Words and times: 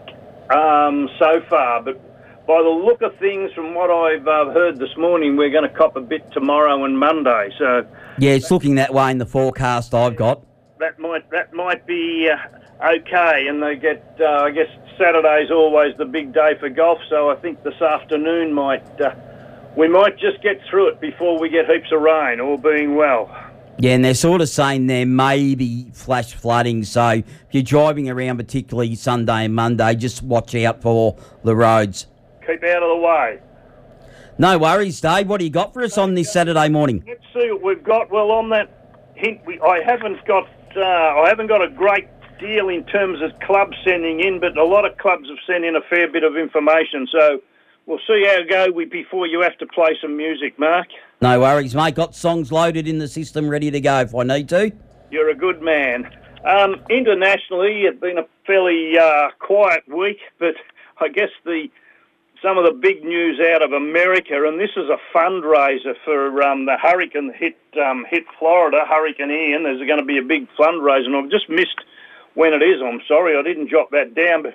um, 0.50 1.08
so 1.18 1.40
far. 1.48 1.82
But 1.82 1.98
by 2.46 2.62
the 2.62 2.68
look 2.68 3.00
of 3.00 3.16
things, 3.16 3.52
from 3.54 3.74
what 3.74 3.90
I've 3.90 4.28
uh, 4.28 4.52
heard 4.52 4.78
this 4.78 4.94
morning, 4.98 5.36
we're 5.36 5.50
going 5.50 5.68
to 5.68 5.74
cop 5.74 5.96
a 5.96 6.02
bit 6.02 6.30
tomorrow 6.32 6.84
and 6.84 6.98
Monday. 6.98 7.48
So 7.58 7.86
yeah, 8.18 8.32
it's 8.32 8.50
looking 8.50 8.74
that 8.74 8.92
way 8.92 9.10
in 9.10 9.16
the 9.16 9.26
forecast 9.26 9.94
I've 9.94 10.16
got. 10.16 10.44
That 10.78 10.98
might 10.98 11.28
that 11.30 11.54
might 11.54 11.86
be 11.86 12.28
uh, 12.30 12.58
okay, 12.84 13.46
and 13.48 13.62
they 13.62 13.76
get 13.76 14.02
uh, 14.20 14.42
I 14.44 14.50
guess 14.50 14.68
Saturday's 14.98 15.50
always 15.50 15.96
the 15.96 16.04
big 16.04 16.32
day 16.32 16.52
for 16.58 16.68
golf, 16.68 16.98
so 17.08 17.30
I 17.30 17.36
think 17.36 17.62
this 17.62 17.80
afternoon 17.80 18.52
might 18.52 19.00
uh, 19.00 19.14
we 19.76 19.88
might 19.88 20.18
just 20.18 20.42
get 20.42 20.60
through 20.68 20.88
it 20.88 21.00
before 21.00 21.38
we 21.38 21.48
get 21.48 21.66
heaps 21.66 21.92
of 21.92 22.00
rain, 22.00 22.40
all 22.40 22.56
being 22.56 22.94
well. 22.94 23.30
Yeah, 23.78 23.92
and 23.92 24.04
they're 24.04 24.14
sort 24.14 24.40
of 24.40 24.48
saying 24.48 24.86
there 24.86 25.04
may 25.04 25.54
be 25.54 25.90
flash 25.92 26.32
flooding, 26.32 26.82
so 26.84 27.08
if 27.08 27.24
you're 27.50 27.62
driving 27.62 28.08
around, 28.08 28.38
particularly 28.38 28.94
Sunday 28.94 29.44
and 29.44 29.54
Monday, 29.54 29.94
just 29.94 30.22
watch 30.22 30.54
out 30.54 30.80
for 30.80 31.16
the 31.44 31.54
roads. 31.54 32.06
Keep 32.46 32.64
out 32.64 32.82
of 32.82 32.88
the 32.88 33.06
way. 33.06 33.40
No 34.38 34.58
worries, 34.58 35.00
Dave. 35.00 35.28
What 35.28 35.38
do 35.38 35.44
you 35.44 35.50
got 35.50 35.74
for 35.74 35.82
us 35.82 35.98
on 35.98 36.14
this 36.14 36.32
Saturday 36.32 36.68
morning? 36.68 37.04
Let's 37.06 37.22
see 37.34 37.50
what 37.50 37.62
we've 37.62 37.82
got. 37.82 38.10
Well, 38.10 38.30
on 38.30 38.48
that 38.50 38.70
hint, 39.14 39.40
we, 39.46 39.60
I 39.60 39.82
haven't 39.82 40.24
got 40.26 40.48
uh, 40.76 40.80
I 40.80 41.28
haven't 41.28 41.46
got 41.46 41.62
a 41.62 41.68
great 41.68 42.08
deal 42.38 42.68
in 42.68 42.84
terms 42.84 43.20
of 43.22 43.38
clubs 43.40 43.76
sending 43.84 44.20
in, 44.20 44.40
but 44.40 44.56
a 44.56 44.64
lot 44.64 44.84
of 44.84 44.96
clubs 44.98 45.28
have 45.28 45.38
sent 45.46 45.64
in 45.64 45.76
a 45.76 45.80
fair 45.82 46.10
bit 46.10 46.24
of 46.24 46.36
information. 46.36 47.06
So 47.10 47.40
we'll 47.86 48.00
see 48.06 48.24
how 48.26 48.40
it 48.40 48.50
go 48.50 48.72
before 48.84 49.26
you 49.26 49.40
have 49.42 49.56
to 49.58 49.66
play 49.66 49.96
some 50.00 50.16
music, 50.16 50.58
Mark. 50.58 50.88
No 51.20 51.40
worries, 51.40 51.74
mate. 51.74 51.94
Got 51.94 52.14
songs 52.14 52.52
loaded 52.52 52.86
in 52.86 52.98
the 52.98 53.08
system, 53.08 53.48
ready 53.48 53.70
to 53.70 53.80
go 53.80 54.00
if 54.00 54.14
I 54.14 54.22
need 54.22 54.48
to. 54.50 54.72
You're 55.10 55.30
a 55.30 55.34
good 55.34 55.62
man. 55.62 56.10
Um, 56.44 56.76
internationally, 56.90 57.82
it's 57.82 58.00
been 58.00 58.18
a 58.18 58.26
fairly 58.46 58.96
uh, 58.98 59.30
quiet 59.38 59.82
week, 59.88 60.18
but 60.38 60.54
I 61.00 61.08
guess 61.08 61.30
the 61.44 61.68
some 62.42 62.58
of 62.58 62.64
the 62.64 62.72
big 62.72 63.02
news 63.02 63.40
out 63.40 63.62
of 63.62 63.72
America, 63.72 64.46
and 64.46 64.60
this 64.60 64.70
is 64.76 64.88
a 64.90 64.98
fundraiser 65.16 65.94
for 66.04 66.42
um, 66.42 66.66
the 66.66 66.76
hurricane 66.76 67.32
hit 67.34 67.56
um, 67.82 68.06
hit 68.08 68.24
Florida, 68.38 68.84
Hurricane 68.88 69.30
Ian. 69.30 69.62
There's 69.64 69.84
going 69.86 69.98
to 69.98 70.04
be 70.04 70.18
a 70.18 70.22
big 70.22 70.46
fundraiser, 70.58 71.06
and 71.06 71.16
I've 71.16 71.30
just 71.30 71.48
missed 71.48 71.80
when 72.36 72.52
it 72.52 72.62
is. 72.62 72.80
I'm 72.84 73.00
sorry, 73.08 73.36
I 73.36 73.42
didn't 73.42 73.70
jot 73.70 73.90
that 73.90 74.14
down. 74.14 74.44
But 74.44 74.54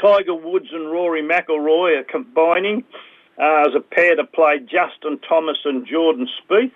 Tiger 0.00 0.34
Woods 0.34 0.68
and 0.70 0.92
Rory 0.92 1.22
McIlroy 1.22 1.98
are 1.98 2.04
combining 2.04 2.84
uh, 3.40 3.64
as 3.66 3.74
a 3.74 3.80
pair 3.80 4.14
to 4.14 4.24
play 4.24 4.58
Justin 4.60 5.18
Thomas 5.26 5.58
and 5.64 5.86
Jordan 5.86 6.28
Spieth. 6.38 6.70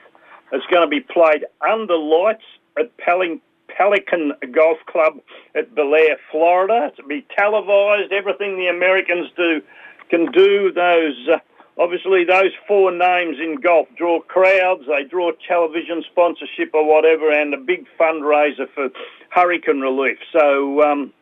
It's 0.50 0.66
going 0.66 0.82
to 0.82 0.88
be 0.88 1.00
played 1.00 1.44
under 1.60 1.96
lights 1.96 2.44
at 2.78 2.96
Pelican 2.96 4.32
Golf 4.50 4.78
Club 4.86 5.20
at 5.54 5.74
Belleair, 5.74 6.16
Florida. 6.32 6.90
It'll 6.96 7.06
be 7.06 7.26
televised. 7.38 8.10
Everything 8.10 8.56
the 8.56 8.68
Americans 8.68 9.28
do 9.36 9.60
can 10.08 10.32
do. 10.32 10.72
Those 10.72 11.28
uh, 11.28 11.38
obviously 11.78 12.24
those 12.24 12.52
four 12.66 12.90
names 12.90 13.36
in 13.40 13.56
golf 13.62 13.88
draw 13.96 14.20
crowds. 14.20 14.84
They 14.86 15.04
draw 15.04 15.32
television 15.46 16.02
sponsorship 16.10 16.74
or 16.74 16.84
whatever, 16.84 17.30
and 17.30 17.54
a 17.54 17.58
big 17.58 17.86
fundraiser 17.98 18.68
for 18.74 18.90
hurricane 19.30 19.80
relief. 19.80 20.18
So 20.32 20.82
um, 20.82 21.12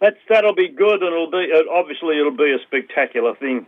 that's 0.00 0.18
that'll 0.28 0.54
be 0.54 0.68
good, 0.68 1.02
and 1.02 1.12
it'll 1.12 1.30
be 1.30 1.52
obviously 1.70 2.18
it'll 2.18 2.36
be 2.36 2.52
a 2.52 2.62
spectacular 2.66 3.34
thing. 3.34 3.66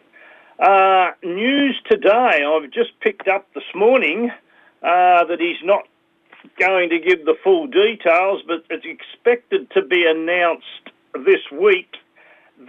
Uh, 0.58 1.10
news 1.22 1.80
today, 1.90 2.44
I've 2.46 2.70
just 2.70 2.98
picked 3.00 3.26
up 3.26 3.52
this 3.54 3.64
morning 3.74 4.30
uh, 4.82 5.24
that 5.24 5.38
he's 5.40 5.62
not 5.64 5.88
going 6.58 6.90
to 6.90 6.98
give 7.00 7.24
the 7.24 7.34
full 7.42 7.66
details, 7.66 8.42
but 8.46 8.64
it's 8.70 8.84
expected 8.84 9.70
to 9.72 9.82
be 9.82 10.04
announced 10.06 10.64
this 11.14 11.40
week 11.50 11.96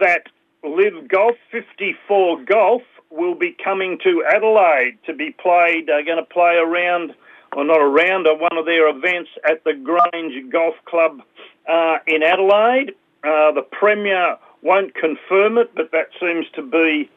that 0.00 0.22
LIV 0.64 1.08
Golf 1.08 1.36
54 1.52 2.44
Golf 2.44 2.82
will 3.10 3.34
be 3.34 3.56
coming 3.62 3.98
to 4.04 4.24
Adelaide 4.24 4.98
to 5.06 5.14
be 5.14 5.30
played. 5.30 5.86
They're 5.86 6.04
going 6.04 6.18
to 6.18 6.24
play 6.24 6.56
around 6.56 7.14
or 7.56 7.64
not 7.64 7.80
around, 7.80 8.26
or 8.26 8.36
one 8.36 8.58
of 8.58 8.66
their 8.66 8.88
events 8.88 9.30
at 9.48 9.64
the 9.64 9.72
Grange 9.72 10.52
Golf 10.52 10.74
Club 10.84 11.22
uh, 11.68 11.98
in 12.06 12.22
Adelaide. 12.22 12.90
Uh, 13.24 13.52
the 13.52 13.64
Premier 13.72 14.36
won't 14.62 14.94
confirm 14.94 15.58
it, 15.58 15.74
but 15.74 15.90
that 15.92 16.08
seems 16.20 16.46
to 16.54 16.62
be 16.62 17.10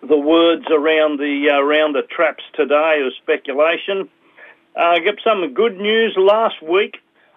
the 0.00 0.16
words 0.16 0.64
around 0.70 1.18
the 1.18 1.50
uh, 1.52 1.58
around 1.60 1.94
the 1.94 2.02
traps 2.02 2.42
today 2.54 3.02
of 3.06 3.12
speculation. 3.22 4.08
Uh, 4.76 4.98
get 4.98 5.20
some 5.22 5.54
good 5.54 5.76
news 5.78 6.14
last 6.18 6.60
week. 6.62 6.96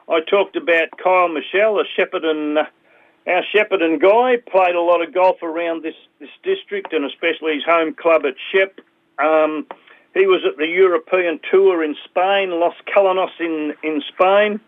I 0.10 0.22
talked 0.22 0.56
about 0.56 0.98
Kyle 1.02 1.28
Michel, 1.28 1.80
a 1.80 1.84
Shepparton, 1.98 2.66
our 3.28 3.44
Shepparton 3.54 4.00
guy, 4.00 4.38
played 4.50 4.76
a 4.76 4.82
lot 4.82 5.06
of 5.06 5.14
golf 5.14 5.44
around 5.44 5.84
this, 5.84 5.96
this 6.20 6.30
district 6.44 6.94
and 6.94 7.06
especially 7.06 7.56
his 7.56 7.64
home 7.66 7.94
club 7.94 8.26
at 8.26 8.36
Shep. 8.52 8.80
Um, 9.20 9.68
he 10.14 10.26
was 10.26 10.42
at 10.48 10.58
the 10.58 10.68
European 10.68 11.40
Tour 11.52 11.84
in 11.84 11.96
Spain, 12.06 12.52
Las 12.52 12.76
Colinas 12.88 13.32
in, 13.40 13.74
in 13.84 14.02
Spain. 14.14 14.60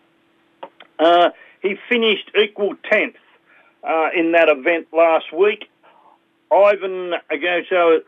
Uh, 0.99 1.29
he 1.61 1.75
finished 1.87 2.31
equal 2.39 2.75
10th 2.91 3.15
uh, 3.83 4.09
in 4.15 4.33
that 4.33 4.49
event 4.49 4.87
last 4.91 5.31
week. 5.33 5.69
Ivan 6.51 7.13
Agocho 7.31 7.99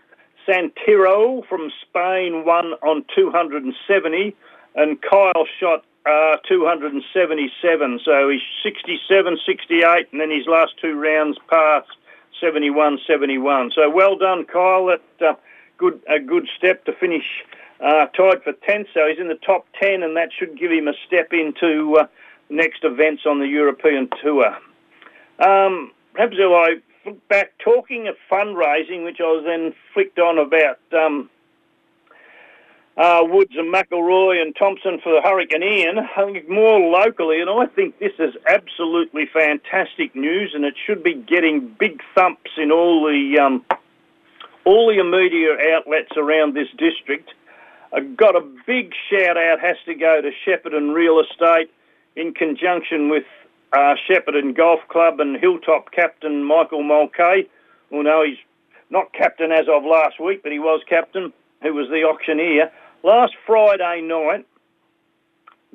Santiro 0.47 1.47
from 1.47 1.71
Spain 1.81 2.43
won 2.45 2.73
on 2.83 3.05
270, 3.15 4.35
and 4.75 5.01
Kyle 5.01 5.45
shot 5.59 5.85
uh, 6.05 6.37
277. 6.47 7.99
So 8.03 8.29
he's 8.29 8.41
67, 8.63 9.37
68, 9.45 10.07
and 10.11 10.21
then 10.21 10.31
his 10.31 10.47
last 10.47 10.73
two 10.81 10.99
rounds 10.99 11.37
passed 11.49 11.95
71, 12.39 12.99
71. 13.05 13.71
So 13.75 13.89
well 13.89 14.17
done, 14.17 14.45
Kyle. 14.45 14.87
That 14.87 15.01
uh, 15.21 15.35
good 15.77 16.01
a 16.09 16.19
good 16.19 16.47
step 16.57 16.85
to 16.85 16.93
finish 16.93 17.25
uh, 17.81 18.05
tied 18.07 18.43
for 18.43 18.53
10th, 18.53 18.87
so 18.93 19.07
he's 19.07 19.19
in 19.19 19.27
the 19.27 19.39
top 19.45 19.65
10, 19.81 20.03
and 20.03 20.15
that 20.15 20.29
should 20.37 20.57
give 20.57 20.71
him 20.71 20.87
a 20.87 20.93
step 21.07 21.33
into 21.33 21.97
uh, 21.99 22.07
next 22.49 22.83
events 22.83 23.23
on 23.25 23.39
the 23.39 23.47
European 23.47 24.07
Tour. 24.21 24.55
Um, 25.39 25.91
perhaps 26.13 26.35
if 26.37 26.51
I 26.51 27.09
look 27.09 27.27
back, 27.27 27.53
talking 27.57 28.07
of 28.07 28.15
fundraising, 28.31 29.03
which 29.03 29.19
I 29.19 29.23
was 29.23 29.43
then 29.45 29.73
flicked 29.93 30.19
on 30.19 30.37
about 30.37 30.79
um, 30.93 31.29
uh, 32.97 33.23
Woods 33.23 33.53
and 33.55 33.73
McIlroy 33.73 34.41
and 34.41 34.55
Thompson 34.55 34.99
for 35.01 35.13
the 35.13 35.21
Hurricane 35.21 35.63
Ian. 35.63 35.99
I 35.99 36.25
think 36.25 36.49
more 36.49 36.79
locally, 36.79 37.41
and 37.41 37.49
I 37.49 37.65
think 37.67 37.99
this 37.99 38.13
is 38.19 38.35
absolutely 38.47 39.25
fantastic 39.31 40.15
news, 40.15 40.51
and 40.53 40.65
it 40.65 40.75
should 40.85 41.03
be 41.03 41.13
getting 41.13 41.75
big 41.79 42.01
thumps 42.13 42.51
in 42.57 42.71
all 42.71 43.05
the 43.05 43.39
um, 43.39 43.65
all 44.65 44.87
the 44.87 45.03
media 45.03 45.57
outlets 45.75 46.11
around 46.17 46.53
this 46.53 46.67
district. 46.77 47.31
I 47.93 48.01
got 48.01 48.35
a 48.35 48.41
big 48.67 48.93
shout 49.09 49.37
out 49.37 49.59
has 49.59 49.77
to 49.85 49.95
go 49.95 50.21
to 50.21 50.31
Shepparton 50.45 50.93
Real 50.93 51.19
Estate 51.19 51.71
in 52.15 52.33
conjunction 52.33 53.09
with 53.09 53.25
uh, 53.73 53.95
Shepparton 54.07 54.55
Golf 54.55 54.79
Club 54.89 55.19
and 55.19 55.37
Hilltop 55.37 55.91
captain 55.91 56.43
Michael 56.43 56.83
Mulcahy. 56.83 57.49
Well, 57.89 58.03
no, 58.03 58.23
he's 58.23 58.37
not 58.89 59.13
captain 59.13 59.51
as 59.51 59.67
of 59.67 59.83
last 59.83 60.19
week, 60.19 60.43
but 60.43 60.51
he 60.51 60.59
was 60.59 60.81
captain, 60.87 61.33
who 61.61 61.73
was 61.73 61.89
the 61.89 62.03
auctioneer. 62.03 62.71
Last 63.03 63.33
Friday 63.47 64.01
night, 64.01 64.45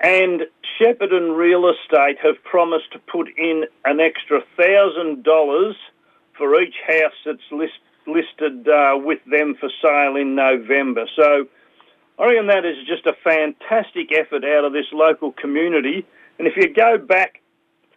And 0.00 0.42
Shepparton 0.78 1.34
Real 1.34 1.70
Estate 1.70 2.18
have 2.22 2.44
promised 2.44 2.92
to 2.92 2.98
put 2.98 3.28
in 3.38 3.64
an 3.86 3.98
extra 3.98 4.42
$1,000 4.58 5.74
for 6.36 6.60
each 6.60 6.74
house 6.86 7.14
that's 7.24 7.40
list, 7.50 7.78
listed 8.06 8.68
uh, 8.68 8.98
with 9.02 9.20
them 9.24 9.54
for 9.58 9.70
sale 9.80 10.16
in 10.16 10.34
November. 10.34 11.06
So 11.16 11.48
I 12.18 12.26
reckon 12.26 12.46
that 12.46 12.64
is 12.64 12.76
just 12.86 13.06
a 13.06 13.12
fantastic 13.24 14.10
effort 14.12 14.44
out 14.44 14.64
of 14.64 14.72
this 14.72 14.86
local 14.92 15.32
community. 15.32 16.06
And 16.38 16.48
if 16.48 16.56
you 16.56 16.72
go 16.72 16.98
back 16.98 17.40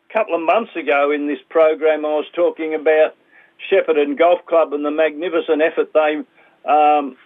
a 0.10 0.14
couple 0.14 0.36
of 0.36 0.42
months 0.42 0.76
ago 0.76 1.12
in 1.12 1.28
this 1.28 1.40
program, 1.50 2.06
I 2.06 2.10
was 2.10 2.26
talking 2.34 2.74
about 2.74 3.16
Shepparton 3.72 4.18
Golf 4.18 4.46
Club 4.46 4.74
and 4.74 4.84
the 4.84 4.92
magnificent 4.92 5.62
effort 5.62 5.94
they 5.94 6.24
um, 6.70 7.18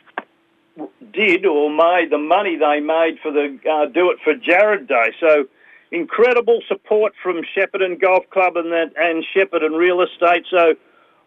did 1.12 1.46
or 1.46 1.70
made, 1.70 2.10
the 2.12 2.18
money 2.18 2.58
they 2.58 2.80
made 2.80 3.20
for 3.22 3.32
the 3.32 3.58
uh, 3.70 3.86
Do 3.88 4.12
It 4.12 4.20
for 4.24 4.36
Jared 4.36 4.88
Day. 4.88 5.14
So 5.20 5.46
incredible 5.92 6.62
support 6.68 7.14
from 7.22 7.42
Shepparton 7.56 8.02
Golf 8.02 8.30
Club 8.30 8.58
and 8.58 8.72
that 8.72 8.94
and 8.98 9.24
Shepparton 9.36 9.78
Real 9.78 10.02
Estate. 10.02 10.46
So 10.50 10.74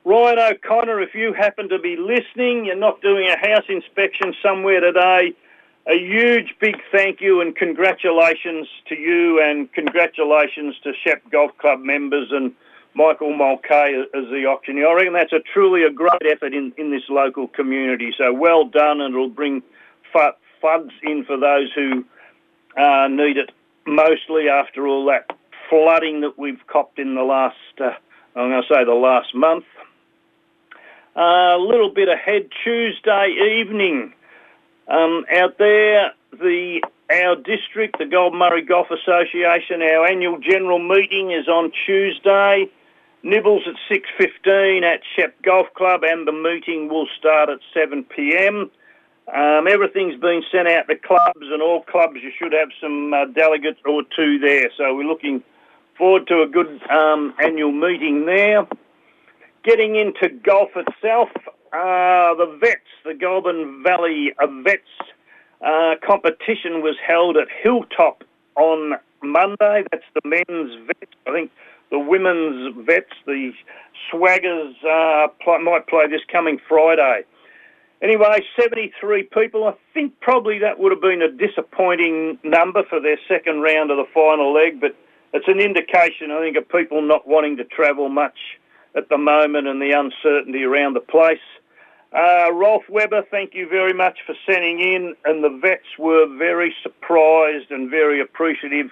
Ryan 0.05 0.39
O'Connor, 0.39 1.01
if 1.01 1.15
you 1.15 1.33
happen 1.33 1.69
to 1.69 1.79
be 1.79 1.97
listening, 1.97 2.67
you're 2.67 2.77
not 2.77 3.01
doing 3.01 3.29
a 3.29 3.39
house 3.39 3.65
inspection 3.69 4.35
somewhere 4.43 4.81
today, 4.81 5.35
a 5.89 5.97
huge 5.97 6.55
big 6.61 6.77
thank 6.91 7.21
you 7.21 7.41
and 7.41 7.55
congratulations 7.55 8.67
to 8.89 8.97
you 8.97 9.41
and 9.41 9.73
congratulations 9.73 10.75
to 10.83 10.93
Shep 11.05 11.23
Golf 11.31 11.57
Club 11.59 11.81
members 11.81 12.29
and 12.33 12.53
Michael 12.95 13.37
Mulcahy 13.37 13.95
as 14.15 14.25
the 14.31 14.47
auctioneer. 14.47 14.89
I 14.89 14.95
reckon 14.95 15.13
that's 15.13 15.33
a 15.33 15.41
truly 15.41 15.85
a 15.85 15.91
great 15.91 16.27
effort 16.29 16.55
in, 16.55 16.73
in 16.77 16.91
this 16.91 17.05
local 17.09 17.47
community. 17.47 18.13
So 18.19 18.33
well 18.33 18.65
done 18.65 19.01
and 19.01 19.15
it'll 19.15 19.29
bring 19.29 19.63
funds 20.61 20.93
in 21.03 21.25
for 21.25 21.37
those 21.37 21.71
who 21.75 22.05
uh, 22.77 23.07
need 23.09 23.37
it 23.37 23.51
mostly 23.87 24.49
after 24.49 24.87
all 24.89 25.07
that 25.07 25.31
flooding 25.71 26.23
that 26.23 26.39
we've 26.39 26.67
copped 26.67 26.99
in 26.99 27.15
the 27.15 27.23
last, 27.23 27.57
uh, 27.81 27.91
I'm 28.35 28.51
going 28.51 28.63
to 28.63 28.75
say 28.75 28.85
the 28.85 28.93
last 28.93 29.35
month. 29.35 29.65
A 31.15 31.57
little 31.59 31.91
bit 31.91 32.09
ahead 32.09 32.49
Tuesday 32.65 33.59
evening. 33.61 34.13
Um, 34.89 35.25
out 35.35 35.59
there, 35.59 36.13
the 36.33 36.81
our 37.11 37.37
district, 37.37 37.99
the 37.99 38.07
Goulburn 38.07 38.39
Murray 38.39 38.63
Golf 38.63 38.89
Association, 38.91 39.81
our 39.83 40.07
annual 40.07 40.39
general 40.39 40.79
meeting 40.79 41.31
is 41.31 41.47
on 41.49 41.73
Tuesday. 41.87 42.69
Nibbles 43.23 43.63
at 43.67 43.75
6.15 43.91 44.83
at 44.83 45.01
Shep 45.15 45.41
Golf 45.43 45.67
Club 45.75 46.03
and 46.05 46.27
the 46.27 46.33
meeting 46.33 46.89
will 46.89 47.07
start 47.19 47.49
at 47.49 47.59
7pm. 47.75 48.71
Um, 49.35 49.67
everything's 49.69 50.21
been 50.21 50.43
sent 50.53 50.69
out 50.69 50.87
to 50.89 50.97
clubs 50.97 51.47
and 51.51 51.61
all 51.61 51.83
clubs 51.83 52.19
you 52.23 52.31
should 52.39 52.53
have 52.53 52.69
some 52.81 53.13
uh, 53.13 53.27
delegates 53.27 53.81
or 53.85 54.03
two 54.15 54.39
there. 54.39 54.71
So 54.77 54.95
we're 54.95 55.09
looking 55.09 55.43
forward 55.99 56.29
to 56.29 56.43
a 56.43 56.47
good 56.47 56.81
um, 56.89 57.35
annual 57.43 57.73
meeting 57.73 58.27
there. 58.27 58.67
Getting 59.65 59.97
into 59.97 60.29
golf 60.29 60.71
itself, 60.77 61.29
uh, 61.73 62.35
the 62.35 62.59
Vets, 62.61 62.81
the 63.05 63.15
Goulburn 63.15 63.83
Valley 63.83 64.33
Vets 64.63 64.83
uh, 65.65 65.95
competition 66.07 66.83
was 66.83 66.97
held 67.07 67.37
at 67.37 67.49
Hilltop 67.63 68.25
on 68.57 68.95
Monday. 69.23 69.85
That's 69.91 70.05
the 70.15 70.21
men's 70.25 70.87
Vets. 70.87 71.13
I 71.27 71.33
think 71.33 71.51
the 71.91 71.99
women's 71.99 72.75
Vets, 72.87 73.13
the 73.27 73.53
Swaggers, 74.13 74.75
uh, 74.85 75.29
might 75.63 75.87
play 75.89 76.07
this 76.09 76.23
coming 76.31 76.59
Friday. 76.69 77.25
Anyway, 78.03 78.45
73 78.61 79.23
people. 79.25 79.65
I 79.65 79.75
think 79.95 80.21
probably 80.21 80.59
that 80.59 80.79
would 80.79 80.93
have 80.93 81.01
been 81.01 81.23
a 81.23 81.31
disappointing 81.31 82.39
number 82.45 82.83
for 82.85 83.01
their 83.01 83.19
second 83.27 83.63
round 83.63 83.91
of 83.91 83.97
the 83.97 84.07
final 84.13 84.53
leg, 84.53 84.81
but 84.81 84.95
it's 85.33 85.49
an 85.49 85.61
indication, 85.61 86.31
I 86.31 86.41
think, 86.41 86.57
of 86.57 86.69
people 86.69 87.01
not 87.01 87.27
wanting 87.27 87.57
to 87.57 87.65
travel 87.65 88.09
much 88.09 88.37
at 88.97 89.09
the 89.09 89.19
moment 89.19 89.69
and 89.69 89.81
the 89.81 89.93
uncertainty 89.93 90.65
around 90.65 90.95
the 90.95 91.01
place. 91.01 91.39
Uh, 92.13 92.51
Rolf 92.53 92.85
Weber, 92.89 93.23
thank 93.31 93.55
you 93.55 93.69
very 93.69 93.93
much 93.93 94.19
for 94.25 94.35
sending 94.51 94.81
in, 94.81 95.15
and 95.25 95.45
the 95.45 95.59
vets 95.61 95.99
were 95.99 96.27
very 96.39 96.75
surprised 96.83 97.71
and 97.71 97.91
very 97.91 98.21
appreciative 98.21 98.91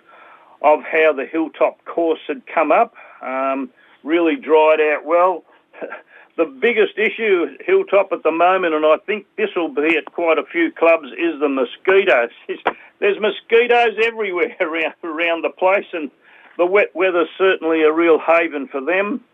of 0.62 0.80
how 0.82 1.12
the 1.12 1.24
hilltop 1.24 1.84
course 1.84 2.20
had 2.28 2.42
come 2.46 2.70
up. 2.70 2.94
Um, 3.22 3.70
really 4.02 4.36
dried 4.36 4.80
out 4.80 5.04
well. 5.04 5.44
the 6.36 6.44
biggest 6.44 6.98
issue 6.98 7.56
Hilltop 7.64 8.12
at 8.12 8.22
the 8.22 8.30
moment, 8.30 8.74
and 8.74 8.84
I 8.84 8.96
think 9.06 9.26
this 9.36 9.50
will 9.56 9.72
be 9.72 9.96
at 9.96 10.06
quite 10.12 10.38
a 10.38 10.44
few 10.44 10.72
clubs, 10.72 11.08
is 11.12 11.40
the 11.40 11.48
mosquitoes. 11.48 12.30
There's 12.98 13.20
mosquitoes 13.20 13.96
everywhere 14.02 14.56
around, 14.60 14.94
around 15.02 15.44
the 15.44 15.50
place, 15.50 15.86
and 15.92 16.10
the 16.58 16.66
wet 16.66 16.94
weather's 16.94 17.28
certainly 17.38 17.82
a 17.82 17.92
real 17.92 18.18
haven 18.18 18.68
for 18.68 18.80
them. 18.80 19.24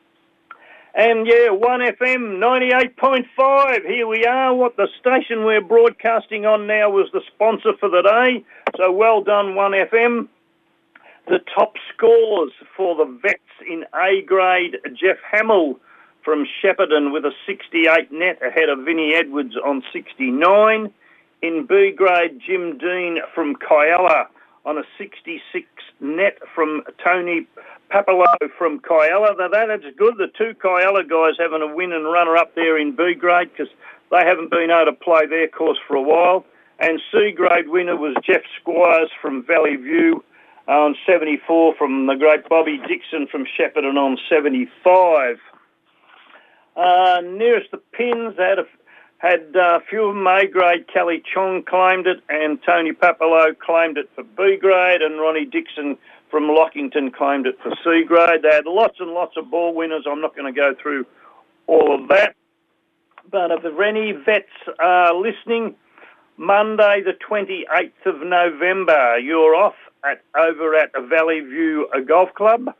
And 0.95 1.27
yeah, 1.27 1.51
1FM 1.51 2.39
98.5. 2.99 3.87
Here 3.87 4.07
we 4.07 4.25
are. 4.25 4.53
What 4.55 4.77
the 4.77 4.89
station 4.99 5.45
we're 5.45 5.61
broadcasting 5.61 6.47
on 6.47 6.67
now 6.67 6.91
was 6.91 7.09
the 7.13 7.23
sponsor 7.33 7.73
for 7.79 7.89
the 7.89 8.03
day. 8.03 8.45
So 8.77 8.91
well 8.91 9.23
done, 9.23 9.55
1FM. 9.55 10.27
The 11.29 11.39
top 11.55 11.75
scores 11.95 12.51
for 12.77 12.97
the 12.97 13.05
vets 13.23 13.39
in 13.71 13.85
A 13.95 14.23
grade, 14.23 14.79
Jeff 14.95 15.19
Hamill 15.31 15.79
from 16.25 16.45
Shepparton 16.61 17.13
with 17.13 17.25
a 17.25 17.32
68 17.47 18.11
net 18.11 18.41
ahead 18.43 18.69
of 18.69 18.85
Vinnie 18.85 19.15
Edwards 19.15 19.55
on 19.65 19.85
69. 19.93 20.93
In 21.43 21.67
B 21.67 21.93
grade, 21.97 22.41
Jim 22.44 22.79
Dean 22.79 23.19
from 23.32 23.55
Kialla 23.55 24.27
on 24.64 24.79
a 24.79 24.82
66 24.98 25.67
net 26.00 26.38
from 26.55 26.82
Tony 27.02 27.46
Papalo 27.90 28.24
from 28.58 28.81
Kialla. 28.81 29.36
Now 29.38 29.48
that 29.48 29.70
is 29.84 29.94
good. 29.96 30.14
The 30.19 30.29
two 30.36 30.55
Kialla 30.62 31.08
guys 31.08 31.34
having 31.38 31.62
a 31.62 31.74
win 31.74 31.93
and 31.93 32.05
runner 32.05 32.36
up 32.36 32.55
there 32.55 32.79
in 32.79 32.94
B 32.94 33.14
grade 33.14 33.50
because 33.52 33.72
they 34.10 34.24
haven't 34.24 34.50
been 34.50 34.70
able 34.70 34.93
to 34.93 34.98
play 34.98 35.26
their 35.26 35.48
course 35.48 35.79
for 35.86 35.96
a 35.96 36.02
while. 36.02 36.44
And 36.79 37.00
C 37.12 37.32
grade 37.34 37.69
winner 37.69 37.96
was 37.96 38.14
Jeff 38.24 38.43
Squires 38.60 39.10
from 39.20 39.44
Valley 39.44 39.76
View 39.76 40.24
on 40.67 40.94
74 41.06 41.74
from 41.76 42.06
the 42.06 42.14
great 42.14 42.48
Bobby 42.48 42.79
Dixon 42.88 43.26
from 43.31 43.44
Shepparton 43.44 43.96
on 43.96 44.19
75. 44.29 45.36
Uh, 46.76 47.20
nearest 47.24 47.70
the 47.72 47.79
pins 47.93 48.36
had 48.38 48.58
a 48.58 48.64
had 49.20 49.55
uh, 49.55 49.81
few 49.89 50.05
of 50.06 50.15
them 50.15 50.27
A 50.27 50.46
grade. 50.46 50.86
Kelly 50.93 51.22
Chong 51.32 51.62
claimed 51.62 52.06
it, 52.06 52.22
and 52.31 52.58
Tony 52.65 52.93
Papalo 52.93 53.56
claimed 53.58 53.98
it 53.98 54.08
for 54.15 54.24
B 54.24 54.56
grade, 54.58 55.03
and 55.03 55.20
Ronnie 55.20 55.44
Dixon 55.44 55.98
from 56.31 56.44
Lockington 56.44 57.12
claimed 57.12 57.46
it 57.46 57.58
for 57.62 57.72
C 57.84 58.03
grade. 58.06 58.43
They 58.43 58.55
had 58.55 58.65
lots 58.65 58.98
and 58.98 59.10
lots 59.10 59.36
of 59.36 59.50
ball 59.50 59.74
winners. 59.74 60.06
I'm 60.10 60.22
not 60.22 60.34
going 60.34 60.53
to 60.53 60.58
go 60.58 60.74
through 60.81 61.05
all 61.67 61.94
of 61.94 62.08
that. 62.08 62.34
But 63.31 63.50
if 63.50 63.62
there 63.62 63.82
any 63.82 64.12
vets 64.12 64.48
are 64.79 65.15
listening, 65.15 65.74
Monday 66.39 67.03
the 67.05 67.12
28th 67.12 68.06
of 68.06 68.27
November, 68.27 69.19
you're 69.19 69.55
off 69.55 69.74
at 70.03 70.22
over 70.34 70.74
at 70.74 70.93
Valley 71.10 71.41
View 71.41 71.89
Golf 72.08 72.32
Club. 72.34 72.74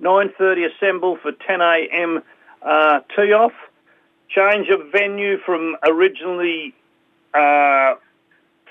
9.30 0.00 0.74
assemble 0.74 1.18
for 1.20 1.32
10 1.32 1.60
a.m. 1.60 2.22
Uh, 2.62 3.00
tee 3.14 3.34
off. 3.34 3.52
Change 4.34 4.68
of 4.68 4.92
venue 4.92 5.38
from 5.44 5.76
originally 5.84 6.72
uh, 7.34 7.94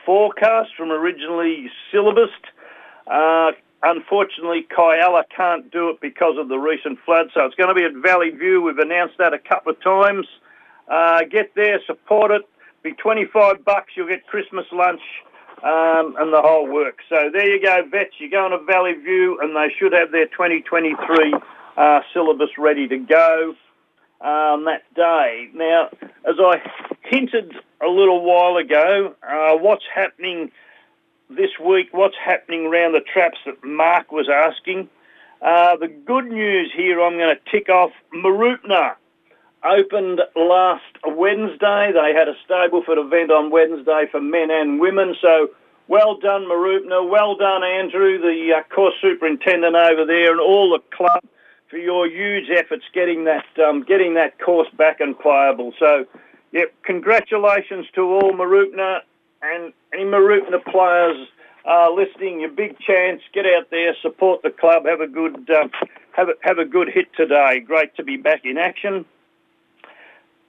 forecast, 0.05 0.69
from 0.77 0.89
originally 0.89 1.69
syllabused. 1.91 2.31
Uh, 3.05 3.51
unfortunately, 3.83 4.65
Kialla 4.75 5.23
can't 5.35 5.69
do 5.69 5.89
it 5.89 5.99
because 5.99 6.37
of 6.37 6.47
the 6.47 6.57
recent 6.57 6.97
flood, 7.05 7.27
so 7.33 7.45
it's 7.45 7.55
going 7.55 7.67
to 7.67 7.75
be 7.75 7.83
at 7.83 7.93
Valley 7.93 8.29
View. 8.29 8.61
We've 8.61 8.77
announced 8.77 9.15
that 9.17 9.33
a 9.33 9.39
couple 9.39 9.73
of 9.73 9.81
times. 9.81 10.27
Uh, 10.87 11.23
get 11.29 11.53
there, 11.55 11.79
support 11.85 12.31
it. 12.31 12.43
Be 12.81 12.93
25 12.93 13.65
bucks. 13.65 13.91
You'll 13.95 14.07
get 14.07 14.25
Christmas 14.27 14.65
lunch 14.71 15.01
um, 15.61 16.15
and 16.19 16.31
the 16.33 16.41
whole 16.41 16.67
work. 16.67 16.99
So 17.09 17.29
there 17.33 17.53
you 17.53 17.61
go, 17.61 17.83
vets. 17.91 18.13
You 18.19 18.31
go 18.31 18.47
to 18.47 18.63
Valley 18.63 18.93
View, 18.93 19.39
and 19.41 19.55
they 19.55 19.73
should 19.77 19.91
have 19.91 20.11
their 20.11 20.27
2023 20.27 21.33
uh, 21.75 21.99
syllabus 22.13 22.49
ready 22.57 22.87
to 22.87 22.97
go 22.97 23.55
um, 24.21 24.65
that 24.65 24.83
day. 24.95 25.49
Now, 25.53 25.89
as 26.27 26.35
I 26.39 26.61
hinted 27.03 27.53
a 27.81 27.87
little 27.87 28.23
while 28.23 28.57
ago, 28.57 29.15
uh, 29.23 29.55
what's 29.57 29.85
happening 29.93 30.51
this 31.29 31.51
week? 31.63 31.89
What's 31.91 32.17
happening 32.23 32.65
around 32.65 32.93
the 32.93 33.01
traps 33.01 33.37
that 33.45 33.63
Mark 33.63 34.11
was 34.11 34.29
asking? 34.29 34.89
Uh, 35.41 35.77
the 35.77 35.87
good 35.87 36.25
news 36.25 36.71
here, 36.75 37.01
I'm 37.01 37.17
going 37.17 37.35
to 37.35 37.51
tick 37.51 37.69
off 37.69 37.91
Mooroopna. 38.13 38.95
Opened 39.63 40.21
last 40.35 40.83
Wednesday. 41.05 41.91
They 41.93 42.13
had 42.13 42.29
a 42.29 42.35
Stableford 42.47 42.97
event 42.97 43.29
on 43.29 43.51
Wednesday 43.51 44.05
for 44.09 44.21
men 44.21 44.49
and 44.51 44.79
women. 44.79 45.15
So 45.21 45.49
well 45.87 46.17
done, 46.17 46.43
Mooroopna. 46.43 47.09
Well 47.09 47.35
done, 47.35 47.63
Andrew, 47.63 48.19
the 48.19 48.53
uh, 48.57 48.63
course 48.73 48.93
superintendent 49.01 49.75
over 49.75 50.05
there, 50.05 50.31
and 50.31 50.39
all 50.39 50.71
the 50.71 50.95
club 50.95 51.23
for 51.69 51.77
your 51.77 52.07
huge 52.07 52.49
efforts 52.49 52.83
getting 52.93 53.25
that 53.25 53.45
um, 53.63 53.83
getting 53.83 54.15
that 54.15 54.39
course 54.39 54.67
back 54.77 54.99
and 54.99 55.17
playable. 55.17 55.73
So, 55.79 56.05
yep, 56.51 56.73
congratulations 56.83 57.85
to 57.95 58.01
all 58.01 58.33
Mooroopna 58.33 58.99
and 59.41 59.73
any 59.93 60.03
Mooroopna 60.03 60.63
players 60.65 61.27
uh, 61.65 61.91
listening. 61.91 62.39
Your 62.39 62.49
big 62.49 62.77
chance. 62.79 63.21
Get 63.33 63.45
out 63.45 63.69
there, 63.69 63.95
support 64.01 64.41
the 64.41 64.49
club. 64.49 64.85
Have 64.85 65.01
a 65.01 65.07
good 65.07 65.49
uh, 65.49 65.67
have 66.13 66.29
a, 66.29 66.33
have 66.41 66.57
a 66.57 66.65
good 66.65 66.89
hit 66.89 67.07
today. 67.15 67.59
Great 67.59 67.95
to 67.95 68.03
be 68.03 68.17
back 68.17 68.41
in 68.43 68.57
action. 68.57 69.05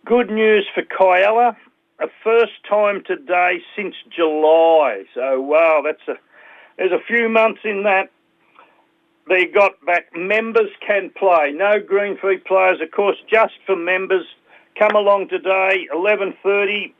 Good 0.06 0.30
news 0.30 0.66
for 0.74 0.82
Kialla. 0.82 1.56
A 2.00 2.06
first 2.24 2.52
time 2.66 3.02
today 3.06 3.58
since 3.76 3.94
July. 4.08 5.04
So 5.14 5.38
wow, 5.42 5.82
that's 5.84 6.00
a 6.08 6.14
there's 6.78 6.92
a 6.92 7.04
few 7.06 7.28
months 7.28 7.60
in 7.62 7.82
that 7.82 8.10
they 9.30 9.46
got 9.46 9.82
back 9.86 10.06
members 10.14 10.70
can 10.84 11.08
play. 11.10 11.52
No 11.54 11.78
green 11.78 12.18
fee 12.18 12.38
players, 12.44 12.80
of 12.80 12.90
course, 12.90 13.16
just 13.32 13.54
for 13.64 13.76
members. 13.76 14.26
Come 14.76 14.96
along 14.96 15.28
today, 15.28 15.86
11.30. 15.94 16.92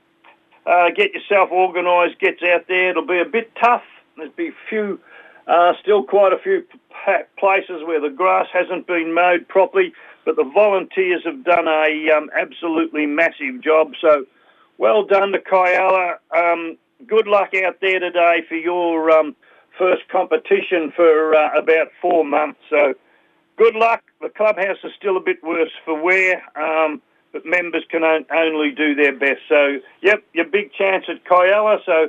Uh, 0.65 0.91
get 0.95 1.13
yourself 1.13 1.51
organised, 1.51 2.21
get 2.21 2.41
out 2.45 2.69
there. 2.69 2.91
It'll 2.91 3.05
be 3.05 3.21
a 3.21 3.25
bit 3.25 3.51
tough. 3.61 3.83
There'll 4.17 4.31
be 4.33 4.53
few, 4.69 5.01
uh, 5.49 5.73
still 5.83 6.05
quite 6.05 6.33
a 6.33 6.39
few 6.39 6.65
places 7.37 7.83
where 7.85 8.01
the 8.01 8.11
grass 8.11 8.47
hasn't 8.53 8.87
been 8.87 9.13
mowed 9.13 9.49
properly, 9.49 9.93
but 10.25 10.37
the 10.37 10.45
volunteers 10.45 11.23
have 11.25 11.43
done 11.43 11.67
a 11.67 12.11
um, 12.17 12.31
absolutely 12.39 13.07
massive 13.07 13.61
job. 13.61 13.95
So 14.01 14.27
well 14.79 15.05
done 15.05 15.33
to 15.33 15.41
Kialla. 15.41 16.19
Um, 16.37 16.77
good 17.09 17.27
luck 17.27 17.55
out 17.55 17.81
there 17.81 17.99
today 17.99 18.45
for 18.49 18.55
your 18.55 19.11
um, 19.11 19.35
first 19.81 20.07
competition 20.13 20.93
for 20.95 21.35
uh, 21.35 21.59
about 21.59 21.89
four 22.03 22.23
months. 22.23 22.61
So 22.69 22.93
good 23.57 23.75
luck. 23.75 24.03
The 24.21 24.29
clubhouse 24.29 24.77
is 24.85 24.93
still 24.99 25.17
a 25.17 25.21
bit 25.21 25.43
worse 25.43 25.73
for 25.87 26.01
wear, 26.01 26.43
um, 26.55 27.01
but 27.33 27.47
members 27.47 27.85
can 27.91 28.05
only 28.05 28.73
do 28.73 28.95
their 28.95 29.17
best. 29.17 29.41
So, 29.49 29.79
yep, 30.03 30.23
your 30.35 30.45
big 30.45 30.73
chance 30.75 31.07
at 31.09 31.25
Kialla. 31.25 31.79
So 31.87 32.09